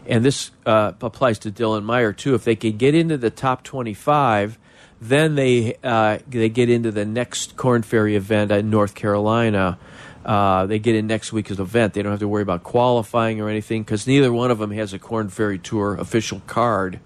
[0.06, 3.62] and this uh, applies to Dylan Meyer too, if they can get into the top
[3.62, 4.58] 25,
[5.02, 9.78] then they uh, they get into the next Korn Ferry event in North Carolina.
[10.24, 11.92] Uh, they get in next week's event.
[11.92, 14.94] They don't have to worry about qualifying or anything because neither one of them has
[14.94, 17.00] a Korn Ferry Tour official card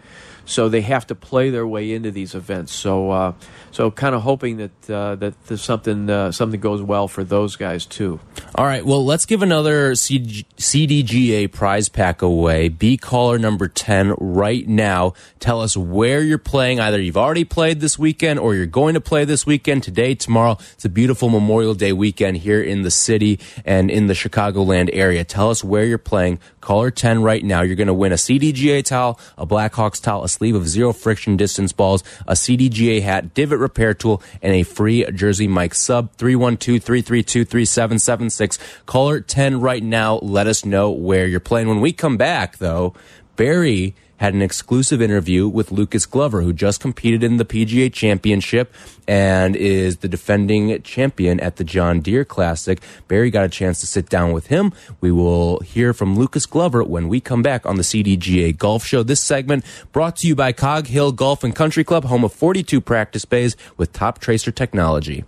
[0.46, 2.72] so they have to play their way into these events.
[2.72, 3.32] So, uh,
[3.72, 7.84] so kind of hoping that uh, that something uh, something goes well for those guys
[7.84, 8.20] too.
[8.54, 12.68] All right, well, let's give another CDGA prize pack away.
[12.68, 15.12] Be caller number ten right now.
[15.40, 16.80] Tell us where you're playing.
[16.80, 19.82] Either you've already played this weekend or you're going to play this weekend.
[19.82, 20.56] Today, tomorrow.
[20.72, 25.24] It's a beautiful Memorial Day weekend here in the city and in the Chicagoland area.
[25.24, 26.38] Tell us where you're playing.
[26.60, 27.62] Caller 10 right now.
[27.62, 31.38] You're going to win a CDGA towel, a Blackhawks towel, a sleeve of zero friction
[31.38, 38.58] distance balls, a CDGA hat, divot repair tool, and a free Jersey Mike sub 312-332-3776.
[38.84, 40.18] Caller 10 right now.
[40.18, 41.68] Let us know where you're playing.
[41.68, 42.94] When we come back, though,
[43.36, 48.72] Barry had an exclusive interview with Lucas Glover, who just competed in the PGA Championship
[49.06, 52.80] and is the defending champion at the John Deere Classic.
[53.08, 54.72] Barry got a chance to sit down with him.
[55.00, 59.02] We will hear from Lucas Glover when we come back on the CDGA Golf Show.
[59.02, 62.80] This segment brought to you by Cog Hill Golf and Country Club, home of 42
[62.80, 65.24] practice bays with top tracer technology.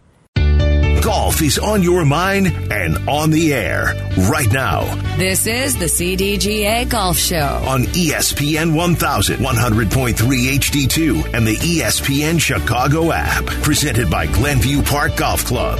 [1.03, 3.95] Golf is on your mind and on the air
[4.31, 4.83] right now.
[5.17, 13.45] This is the CDGA Golf Show on ESPN 1100.3 HD2 and the ESPN Chicago app,
[13.63, 15.79] presented by Glenview Park Golf Club.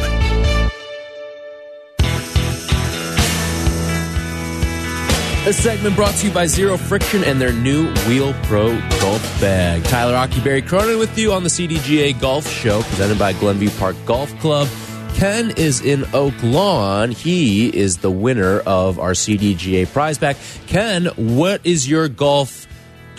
[5.47, 9.83] A segment brought to you by Zero Friction and their new Wheel Pro Golf Bag.
[9.85, 13.97] Tyler Aki, Barry Cronin with you on the CDGA Golf Show, presented by Glenview Park
[14.05, 14.69] Golf Club.
[15.15, 17.11] Ken is in Oak Lawn.
[17.11, 20.37] He is the winner of our CDGA prize pack.
[20.67, 22.67] Ken, what is your golf?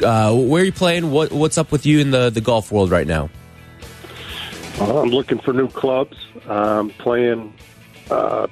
[0.02, 1.12] Uh, where are you playing?
[1.12, 3.30] What, what's up with you in the, the golf world right now?
[4.80, 6.18] Uh, I'm looking for new clubs.
[6.48, 7.54] I'm playing
[8.10, 8.48] uh,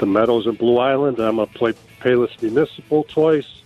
[0.00, 1.20] the Meadows in Blue Island.
[1.20, 3.62] I'm going to play Payless Municipal twice,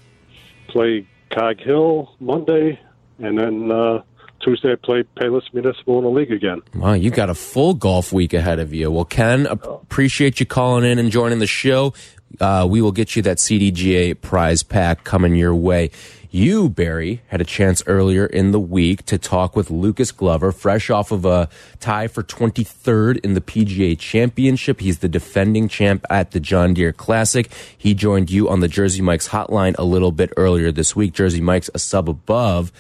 [0.68, 2.78] play Cog Hill Monday,
[3.18, 4.02] and then uh,
[4.40, 6.62] Tuesday I play Payless Municipal in the league again.
[6.74, 8.90] Wow, you got a full golf week ahead of you.
[8.90, 11.92] Well, Ken, appreciate you calling in and joining the show.
[12.40, 15.90] Uh, we will get you that CDGA prize pack coming your way.
[16.30, 20.90] You, Barry, had a chance earlier in the week to talk with Lucas Glover, fresh
[20.90, 21.48] off of a
[21.80, 24.80] tie for 23rd in the PGA Championship.
[24.80, 27.50] He's the defending champ at the John Deere Classic.
[27.76, 31.14] He joined you on the Jersey Mike's hotline a little bit earlier this week.
[31.14, 32.72] Jersey Mike's a sub above.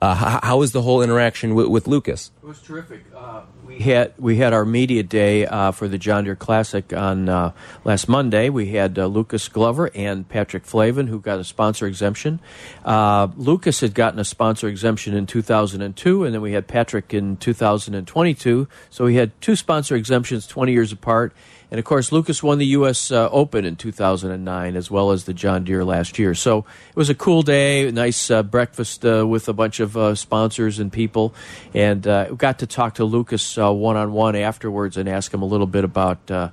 [0.00, 2.30] Uh, how, how was the whole interaction with, with Lucas?
[2.42, 3.04] It was terrific.
[3.14, 7.28] Uh, we had we had our media day uh, for the John Deere Classic on
[7.28, 7.52] uh,
[7.84, 8.50] last Monday.
[8.50, 12.40] We had uh, Lucas Glover and Patrick Flavin, who got a sponsor exemption.
[12.84, 17.36] Uh, Lucas had gotten a sponsor exemption in 2002, and then we had Patrick in
[17.38, 18.68] 2022.
[18.90, 21.32] So we had two sponsor exemptions, 20 years apart.
[21.74, 23.10] And of course, Lucas won the U.S.
[23.10, 26.32] Uh, Open in 2009 as well as the John Deere last year.
[26.32, 30.14] So it was a cool day, nice uh, breakfast uh, with a bunch of uh,
[30.14, 31.34] sponsors and people.
[31.74, 35.46] And uh, got to talk to Lucas one on one afterwards and ask him a
[35.46, 36.30] little bit about.
[36.30, 36.50] Uh,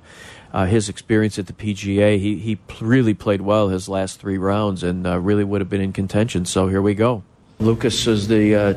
[0.66, 5.06] his experience at the PGA, he he really played well his last three rounds and
[5.24, 6.44] really would have been in contention.
[6.44, 7.22] So here we go.
[7.62, 8.74] Lucas is the uh,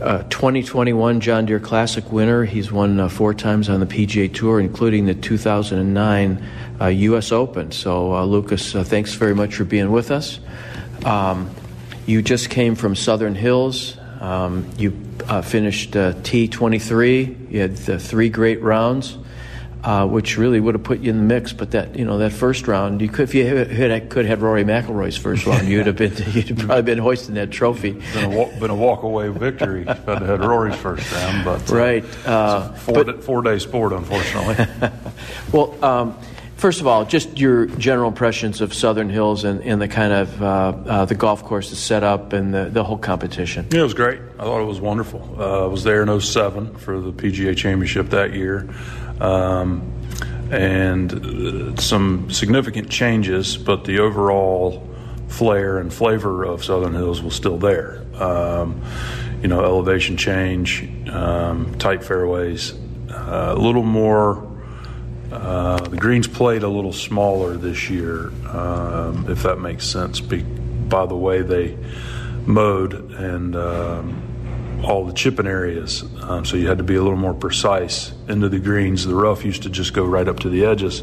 [0.00, 2.44] uh, 2021 John Deere Classic winner.
[2.44, 6.48] He's won uh, four times on the PGA Tour, including the 2009
[6.80, 7.32] U.S.
[7.32, 7.72] Open.
[7.72, 10.40] So, Lucas, thanks very much for being with us.
[11.04, 11.50] Um,
[12.06, 13.96] you just came from Southern Hills.
[14.20, 14.90] Um, you
[15.42, 17.50] finished T23.
[17.50, 19.16] You had three great rounds
[19.84, 21.52] uh, which really would have put you in the mix.
[21.52, 24.42] But that you know that first round, you could if you had, had could have
[24.42, 27.92] Rory McIlroy's first round, you'd have been you'd have probably been hoisting that trophy.
[27.92, 31.70] Been a, walk, been a walk away victory if I'd had Rory's first round, but
[31.70, 34.66] uh, right, uh, four but, four day sport, unfortunately.
[35.52, 35.84] well.
[35.84, 36.18] Um,
[36.60, 40.42] First of all, just your general impressions of Southern Hills and, and the kind of
[40.42, 43.66] uh, uh, the golf course, is set up and the, the whole competition.
[43.70, 44.20] Yeah, it was great.
[44.38, 45.36] I thought it was wonderful.
[45.38, 48.68] Uh, I was there in 07 for the PGA Championship that year.
[49.20, 49.92] Um,
[50.50, 54.86] and uh, some significant changes, but the overall
[55.28, 58.04] flair and flavor of Southern Hills was still there.
[58.14, 58.82] Um,
[59.42, 62.74] you know, elevation change, um, tight fairways,
[63.10, 64.46] uh, a little more.
[65.32, 70.42] Uh, the greens played a little smaller this year, um, if that makes sense, be,
[70.42, 71.78] by the way they
[72.46, 74.29] mowed and um,
[74.84, 76.02] all the chipping areas.
[76.22, 79.04] Um, so you had to be a little more precise into the greens.
[79.04, 81.02] The rough used to just go right up to the edges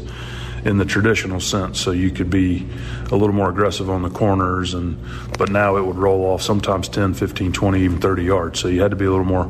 [0.64, 2.66] in the traditional sense so you could be
[3.10, 4.98] a little more aggressive on the corners and
[5.38, 8.82] but now it would roll off sometimes 10 15 20 even 30 yards so you
[8.82, 9.48] had to be a little more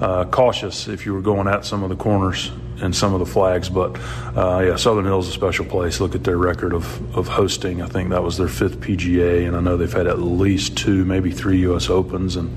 [0.00, 2.50] uh, cautious if you were going at some of the corners
[2.80, 3.68] and some of the flags.
[3.68, 3.98] But
[4.36, 6.00] uh, yeah, Southern Hills is a special place.
[6.00, 7.82] Look at their record of, of hosting.
[7.82, 11.04] I think that was their fifth PGA, and I know they've had at least two,
[11.04, 11.90] maybe three U.S.
[11.90, 12.56] Opens and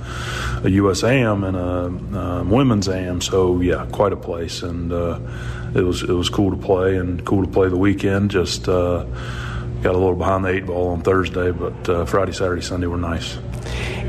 [0.64, 1.04] a U.S.
[1.04, 1.86] AM and a
[2.20, 3.22] um, women's AM.
[3.22, 5.20] So yeah, quite a place, and uh,
[5.76, 8.32] it was it was cool to play and cool to play the weekend.
[8.32, 9.04] Just uh,
[9.82, 12.98] got a little behind the eight ball on Thursday, but uh, Friday, Saturday, Sunday were
[12.98, 13.38] nice.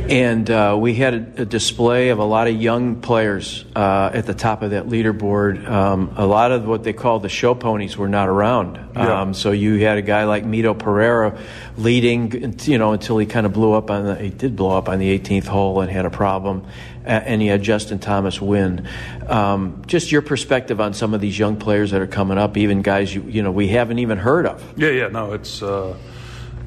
[0.09, 4.27] And uh, we had a, a, display of a lot of young players uh, at
[4.27, 5.67] the top of that leaderboard.
[5.67, 8.77] Um, a lot of what they call the show ponies were not around.
[8.95, 9.23] Yeah.
[9.23, 11.39] Um, so you had a guy like Mito Pereira
[11.79, 14.17] leading, you know, until he kind of blew up on the.
[14.17, 16.67] He did blow up on the 18th hole and had a problem.
[17.07, 18.87] And he had Justin Thomas win.
[19.27, 22.83] Um, just your perspective on some of these young players that are coming up, even
[22.83, 24.63] guys you you know we haven't even heard of.
[24.79, 25.97] Yeah, yeah, no, it's uh,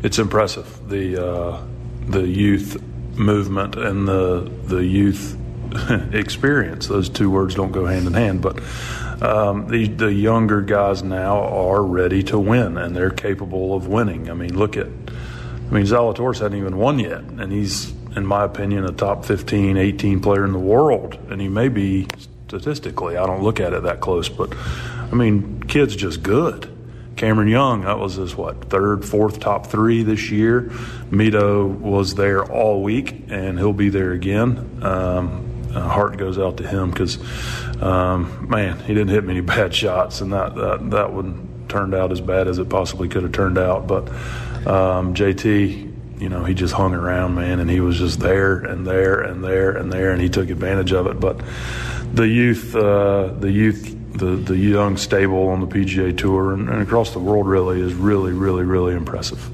[0.04, 1.62] it's impressive the uh,
[2.08, 2.82] the youth
[3.18, 5.38] movement and the the youth
[6.14, 6.88] experience.
[6.88, 8.62] Those two words don't go hand in hand, but
[9.22, 14.30] um, the the younger guys now are ready to win and they're capable of winning.
[14.30, 18.44] I mean, look at I mean Zalatoris hasn't even won yet, and he's in my
[18.44, 22.08] opinion a top 15, 18 player in the world, and he may be
[22.48, 23.18] statistically.
[23.18, 26.77] I don't look at it that close, but I mean, kid's just good.
[27.18, 30.64] Cameron Young, that was his what third, fourth top three this year.
[31.12, 34.84] Mito was there all week, and he'll be there again.
[34.84, 37.18] Um, heart goes out to him because,
[37.82, 42.12] um, man, he didn't hit many bad shots, and that that that would turned out
[42.12, 43.88] as bad as it possibly could have turned out.
[43.88, 44.10] But
[44.68, 48.86] um, JT, you know, he just hung around, man, and he was just there and
[48.86, 51.20] there and there and there, and he took advantage of it.
[51.20, 51.42] But
[52.14, 56.82] the youth, uh, the youth, the the young stable on the PGA Tour and, and
[56.82, 59.52] across the world really is really, really, really impressive.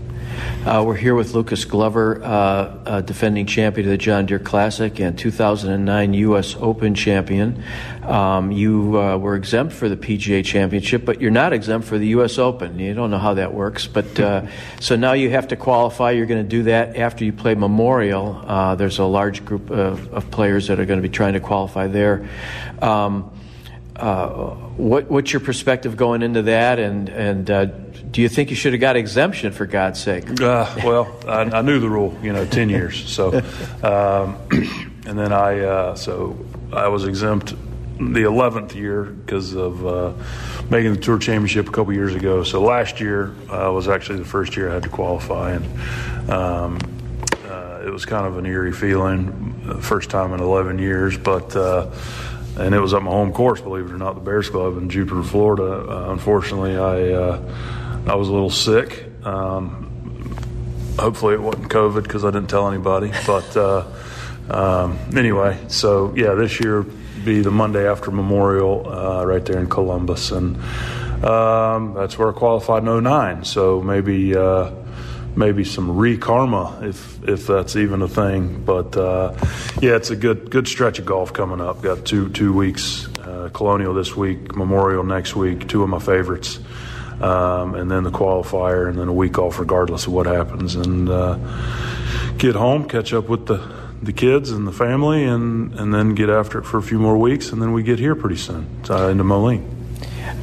[0.66, 4.98] Uh, we're here with Lucas Glover, uh, uh, defending champion of the John Deere Classic
[5.00, 6.56] and 2009 U.S.
[6.58, 7.64] Open champion.
[8.02, 12.08] Um, you uh, were exempt for the PGA Championship, but you're not exempt for the
[12.08, 12.38] U.S.
[12.38, 12.80] Open.
[12.80, 14.48] You don't know how that works, but uh,
[14.80, 16.12] so now you have to qualify.
[16.12, 18.42] You're going to do that after you play Memorial.
[18.46, 21.42] Uh, there's a large group of, of, players that are going to be trying to
[21.42, 22.28] qualify there.
[22.82, 23.30] Um,
[23.96, 27.50] what, what's your perspective going into that, and and
[28.14, 30.40] do you think you should have got exemption for God's sake?
[30.40, 33.10] Uh, well, I, I, knew the rule, you know, ten years.
[33.10, 33.40] So,
[33.84, 34.38] um,
[35.06, 36.38] and then I uh, so
[36.72, 37.56] I was exempt
[37.98, 40.14] the eleventh year because of uh,
[40.70, 42.44] making the tour championship a couple years ago.
[42.44, 46.78] So last year uh, was actually the first year I had to qualify, and um,
[47.46, 51.90] uh, it was kind of an eerie feeling, first time in eleven years, but uh,
[52.58, 54.90] and it was at my home course, believe it or not, the Bears Club in
[54.90, 55.90] Jupiter, Florida.
[55.90, 59.06] Uh, unfortunately, I uh, I was a little sick.
[59.26, 60.36] Um,
[61.00, 63.12] hopefully, it wasn't COVID because I didn't tell anybody.
[63.26, 63.86] But uh,
[64.50, 66.84] um, anyway, so yeah, this year
[67.24, 70.58] be the Monday after Memorial, uh, right there in Columbus, and
[71.24, 73.46] um, that's where I qualified in 09.
[73.46, 74.72] So maybe uh,
[75.36, 78.64] maybe some re karma if if that's even a thing.
[78.64, 79.34] But uh,
[79.82, 81.82] yeah, it's a good good stretch of golf coming up.
[81.82, 85.68] Got two two weeks, uh, Colonial this week, Memorial next week.
[85.68, 86.60] Two of my favorites
[87.22, 91.10] um, and then the qualifier, and then a week off regardless of what happens, and
[91.10, 91.38] uh,
[92.38, 96.30] get home, catch up with the the kids and the family, and and then get
[96.30, 99.08] after it for a few more weeks, and then we get here pretty soon uh,
[99.08, 99.83] into Moline.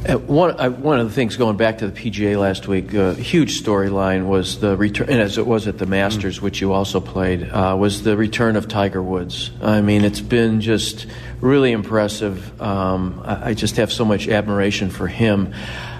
[0.07, 3.09] Uh, one, uh, one of the things going back to the PGA last week, a
[3.09, 6.41] uh, huge storyline was the return, and as it was at the Masters, mm.
[6.41, 9.51] which you also played, uh, was the return of Tiger Woods.
[9.61, 11.05] I mean, it's been just
[11.39, 12.59] really impressive.
[12.59, 15.51] Um, I, I just have so much admiration for him.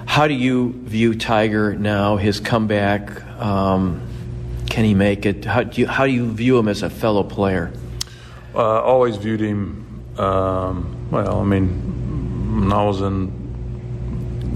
[0.04, 3.24] How do you view Tiger now, his comeback?
[3.38, 4.02] Um,
[4.68, 5.44] can he make it?
[5.44, 7.72] How do, you, how do you view him as a fellow player?
[8.52, 13.41] Uh, always viewed him, um, well, I mean, when I was in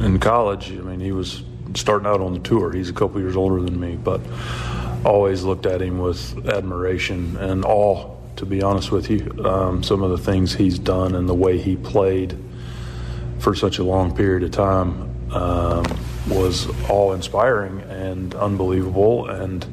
[0.00, 1.42] in college, I mean, he was
[1.74, 2.72] starting out on the tour.
[2.72, 4.20] He's a couple years older than me, but
[5.04, 9.44] always looked at him with admiration and awe, to be honest with you.
[9.44, 12.36] Um, some of the things he's done and the way he played
[13.38, 15.84] for such a long period of time um,
[16.28, 19.28] was all inspiring and unbelievable.
[19.28, 19.64] And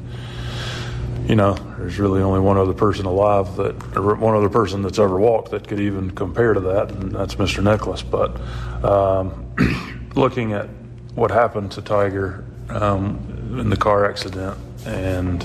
[1.26, 5.18] you know, there's really only one other person alive that, one other person that's ever
[5.18, 7.62] walked that could even compare to that, and that's Mr.
[7.62, 8.02] Nicklaus.
[8.02, 8.38] But
[8.84, 9.46] um,
[10.14, 10.68] looking at
[11.14, 15.42] what happened to Tiger um, in the car accident and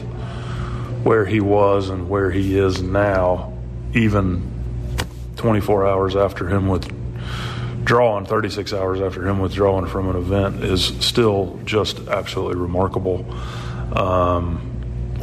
[1.03, 3.53] where he was and where he is now,
[3.93, 4.51] even
[5.37, 11.59] 24 hours after him withdrawing 36 hours after him withdrawing from an event is still
[11.63, 13.25] just absolutely remarkable.
[13.93, 14.57] Um,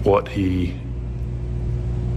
[0.03, 0.75] what he,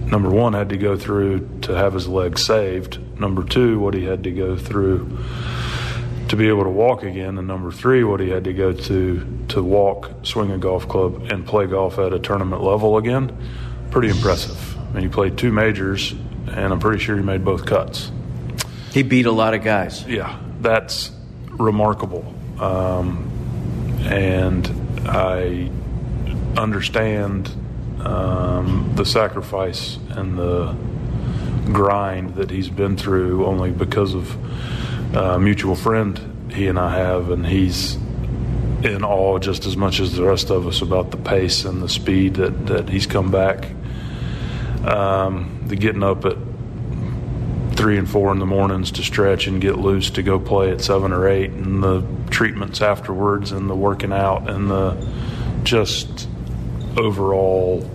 [0.06, 2.98] number one, had to go through to have his leg saved.
[3.20, 5.18] Number two, what he had to go through
[6.30, 7.38] to be able to walk again.
[7.38, 11.26] And number three, what he had to go to to walk, swing a golf club,
[11.32, 13.36] and play golf at a tournament level again.
[13.90, 14.78] Pretty impressive.
[14.78, 18.12] I mean, he played two majors, and I'm pretty sure he made both cuts.
[18.92, 20.06] He beat a lot of guys.
[20.06, 21.10] Yeah, that's
[21.48, 22.32] remarkable.
[22.60, 23.26] Um,
[24.04, 24.70] and
[25.08, 25.68] I
[26.56, 27.48] understand
[28.04, 30.76] um, the sacrifice and the
[31.72, 34.36] grind that he's been through only because of
[35.14, 37.96] a mutual friend he and I have, and he's
[38.82, 41.88] in awe just as much as the rest of us about the pace and the
[41.88, 43.68] speed that, that he's come back.
[44.84, 46.36] Um, the getting up at
[47.74, 50.80] three and four in the mornings to stretch and get loose to go play at
[50.80, 55.08] seven or eight, and the treatments afterwards, and the working out, and the
[55.62, 56.28] just
[56.96, 57.88] overall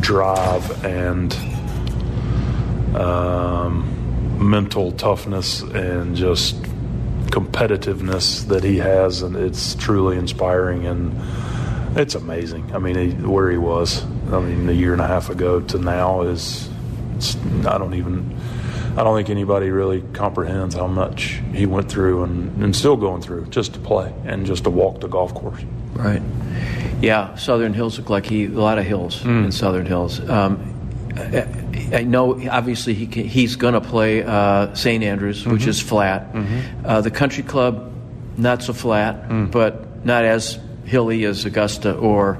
[0.00, 1.32] drive and
[2.96, 3.95] um,
[4.36, 6.62] mental toughness and just
[7.30, 11.18] competitiveness that he has, and it's truly inspiring and
[11.98, 12.74] it's amazing.
[12.74, 15.78] I mean, he, where he was, I mean, a year and a half ago to
[15.78, 16.68] now is,
[17.66, 18.36] I don't even
[18.96, 23.20] I don't think anybody really comprehends how much he went through and, and still going
[23.20, 25.60] through just to play and just to walk the golf course.
[25.92, 26.22] Right.
[27.02, 29.44] Yeah, Southern Hills look like he a lot of hills mm.
[29.44, 30.26] in Southern Hills.
[30.30, 30.72] Um,
[31.92, 35.02] I, know obviously he can, he's going to play uh, St.
[35.02, 35.52] Andrews, mm-hmm.
[35.52, 36.32] which is flat.
[36.32, 36.86] Mm-hmm.
[36.86, 37.92] Uh, the country club
[38.36, 42.38] not so flat, but not as hilly as Augusta or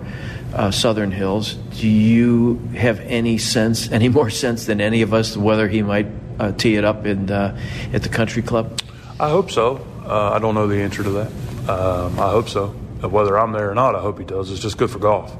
[0.54, 1.54] uh, Southern Hills.
[1.54, 6.06] Do you have any sense, any more sense than any of us, whether he might
[6.38, 7.58] uh, tee it up in uh,
[7.92, 8.80] at the country club?
[9.18, 9.84] I hope so.
[10.04, 11.30] Uh, I don't know the answer to that.
[11.68, 12.74] Um, I hope so.
[13.02, 14.50] Uh, Whether I'm there or not, I hope he does.
[14.50, 15.34] It's just good for golf.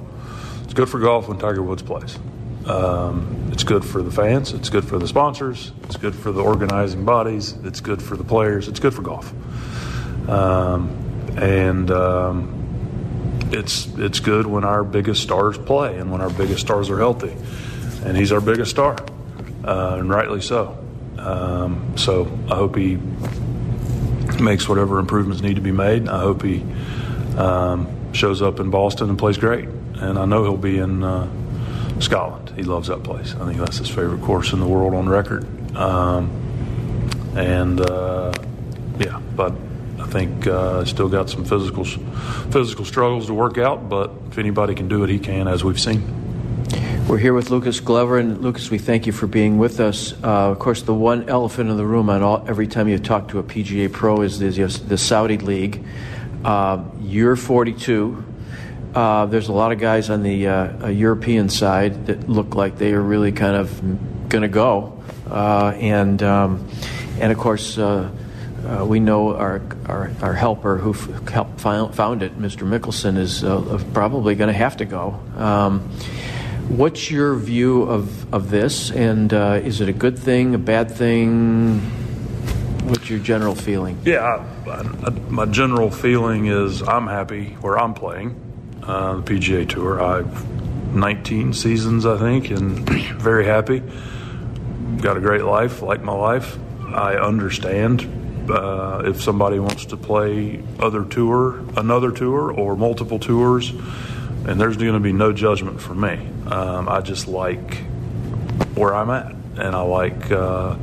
[0.64, 2.18] It's good for golf when Tiger Woods plays.
[2.66, 4.52] Um, it's good for the fans.
[4.52, 5.72] It's good for the sponsors.
[5.84, 7.52] It's good for the organizing bodies.
[7.64, 8.68] It's good for the players.
[8.68, 9.32] It's good for golf.
[10.28, 10.90] Um,
[11.38, 16.90] and um, it's it's good when our biggest stars play and when our biggest stars
[16.90, 17.34] are healthy.
[18.04, 18.96] And he's our biggest star,
[19.64, 20.76] uh, and rightly so.
[21.18, 22.98] Um, so I hope he
[24.40, 26.08] makes whatever improvements need to be made.
[26.08, 26.64] I hope he
[27.36, 29.68] um, shows up in Boston and plays great.
[29.98, 31.28] And I know he'll be in uh,
[32.01, 32.53] Scotland.
[32.57, 33.34] He loves that place.
[33.34, 35.44] I think that's his favorite course in the world on record.
[35.76, 36.30] Um,
[37.36, 38.32] and uh,
[38.99, 39.55] yeah, but
[39.99, 43.88] I think uh, still got some physical physical struggles to work out.
[43.88, 46.26] But if anybody can do it, he can, as we've seen.
[47.09, 50.12] We're here with Lucas Glover, and Lucas, we thank you for being with us.
[50.24, 53.28] Uh, of course, the one elephant in the room on all, every time you talk
[53.28, 54.49] to a PGA pro is the,
[54.88, 55.84] the Saudi League.
[56.44, 58.24] Uh, you're 42.
[58.97, 62.94] Uh, there's a lot of guys on the uh, European side that look like they
[62.94, 64.99] are really kind of going to go,
[65.30, 66.66] uh, and um,
[67.20, 67.76] and of course.
[67.76, 68.11] Uh,
[68.66, 72.66] uh, we know our, our, our helper who f- helped found, found it, Mr.
[72.66, 75.20] Mickelson, is uh, probably going to have to go.
[75.36, 75.82] Um,
[76.66, 78.90] what's your view of, of this?
[78.90, 81.78] And uh, is it a good thing, a bad thing?
[82.88, 84.01] What's your general feeling?
[84.05, 88.45] Yeah, I, I, my general feeling is I'm happy where I'm playing
[88.87, 90.03] uh, the PGA Tour.
[90.03, 92.89] I've 19 seasons, I think, and
[93.20, 93.82] very happy.
[95.01, 96.59] Got a great life, like my life.
[96.95, 103.70] I understand uh, if somebody wants to play other tour, another tour, or multiple tours,
[103.70, 106.14] and there's going to be no judgment for me.
[106.47, 107.78] Um, I just like
[108.74, 110.76] where I'm at, and I like uh,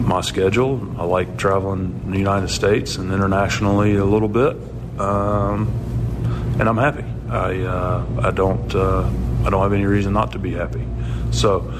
[0.00, 0.94] my schedule.
[0.98, 4.56] I like traveling the United States and internationally a little bit,
[5.00, 5.72] um,
[6.58, 7.04] and I'm happy.
[7.28, 9.10] I uh, I don't uh,
[9.44, 10.86] I don't have any reason not to be happy.
[11.30, 11.72] So,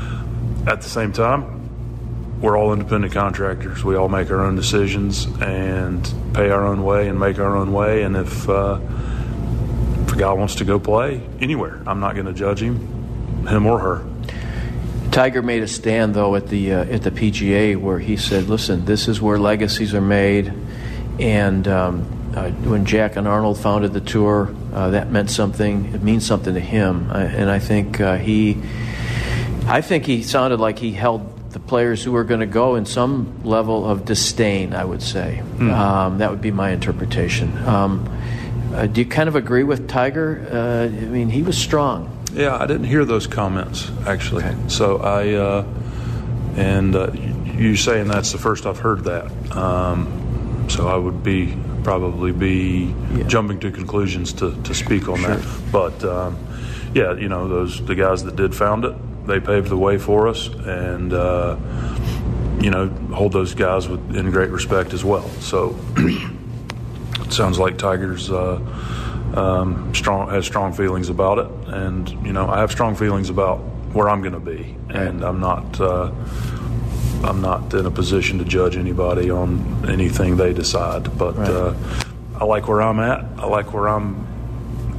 [0.66, 3.84] at the same time, we're all independent contractors.
[3.84, 6.02] We all make our own decisions and
[6.34, 8.02] pay our own way and make our own way.
[8.02, 8.80] And if uh,
[10.06, 13.66] if a guy wants to go play anywhere, I'm not going to judge him, him
[13.66, 14.04] or her.
[15.10, 18.84] Tiger made a stand though at the uh, at the PGA where he said, "Listen,
[18.84, 20.52] this is where legacies are made."
[21.20, 25.94] And um, uh, when Jack and Arnold founded the tour, uh, that meant something.
[25.94, 28.58] It means something to him, I, and I think uh, he,
[29.66, 32.84] I think he sounded like he held the players who were going to go in
[32.84, 34.74] some level of disdain.
[34.74, 35.70] I would say Hmm.
[35.70, 37.56] um, that would be my interpretation.
[37.66, 38.08] Um,
[38.74, 40.44] uh, do you kind of agree with Tiger?
[40.50, 42.10] Uh, I mean, he was strong.
[42.32, 44.44] Yeah, I didn't hear those comments actually.
[44.66, 45.64] So I, uh,
[46.56, 47.12] and uh,
[47.56, 49.30] you saying that's the first I've heard that.
[49.56, 52.94] Um, so I would be probably be
[53.26, 55.44] jumping to conclusions to, to speak on that.
[55.70, 56.38] But um,
[56.94, 60.26] yeah, you know those the guys that did found it, they paved the way for
[60.26, 61.56] us, and uh,
[62.60, 65.28] you know hold those guys with, in great respect as well.
[65.40, 68.30] So it sounds like Tigers.
[68.30, 68.60] Uh,
[69.34, 73.58] um, strong has strong feelings about it, and you know I have strong feelings about
[73.92, 76.12] where I'm going to be, and I'm not uh,
[77.24, 81.16] I'm not in a position to judge anybody on anything they decide.
[81.16, 81.74] But uh,
[82.36, 83.24] I like where I'm at.
[83.38, 84.26] I like where I'm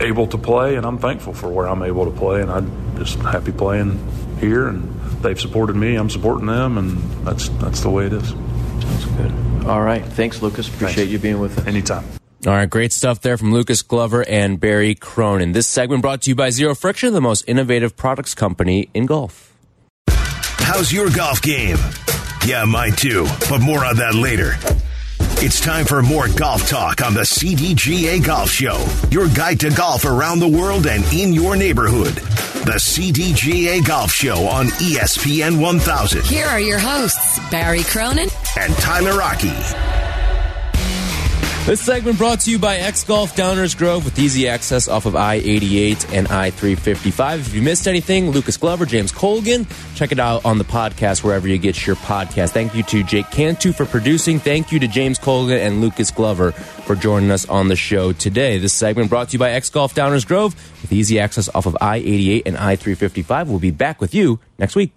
[0.02, 3.20] able to play, and I'm thankful for where I'm able to play, and I'm just
[3.20, 4.00] happy playing
[4.40, 4.68] here.
[4.68, 5.96] And they've supported me.
[5.96, 8.30] I'm supporting them, and that's that's the way it is.
[8.30, 9.68] Sounds good.
[9.68, 10.68] All right, thanks, Lucas.
[10.68, 11.12] Appreciate Thanks.
[11.12, 11.66] you being with us.
[11.68, 12.06] Anytime.
[12.46, 15.54] All right, great stuff there from Lucas Glover and Barry Cronin.
[15.54, 19.52] This segment brought to you by Zero Friction, the most innovative products company in golf.
[20.60, 21.78] How's your golf game?
[22.46, 24.54] Yeah, mine too, but more on that later.
[25.44, 30.06] It's time for more golf talk on the CDGA Golf Show, your guide to golf
[30.06, 32.14] around the world and in your neighborhood.
[32.66, 38.30] The CDGA Golf Show on ESPN 1000 Here are your hosts, Barry Cronin
[38.60, 40.05] and Tyler Aki.
[41.66, 45.16] This segment brought to you by X Golf Downers Grove with easy access off of
[45.16, 47.40] I 88 and I 355.
[47.40, 51.48] If you missed anything, Lucas Glover, James Colgan, check it out on the podcast wherever
[51.48, 52.52] you get your podcast.
[52.52, 54.38] Thank you to Jake Cantu for producing.
[54.38, 58.60] Thank you to James Colgan and Lucas Glover for joining us on the show today.
[58.60, 60.54] This segment brought to you by X Golf Downers Grove
[60.84, 63.50] with easy access off of I 88 and I 355.
[63.50, 64.94] We'll be back with you next week.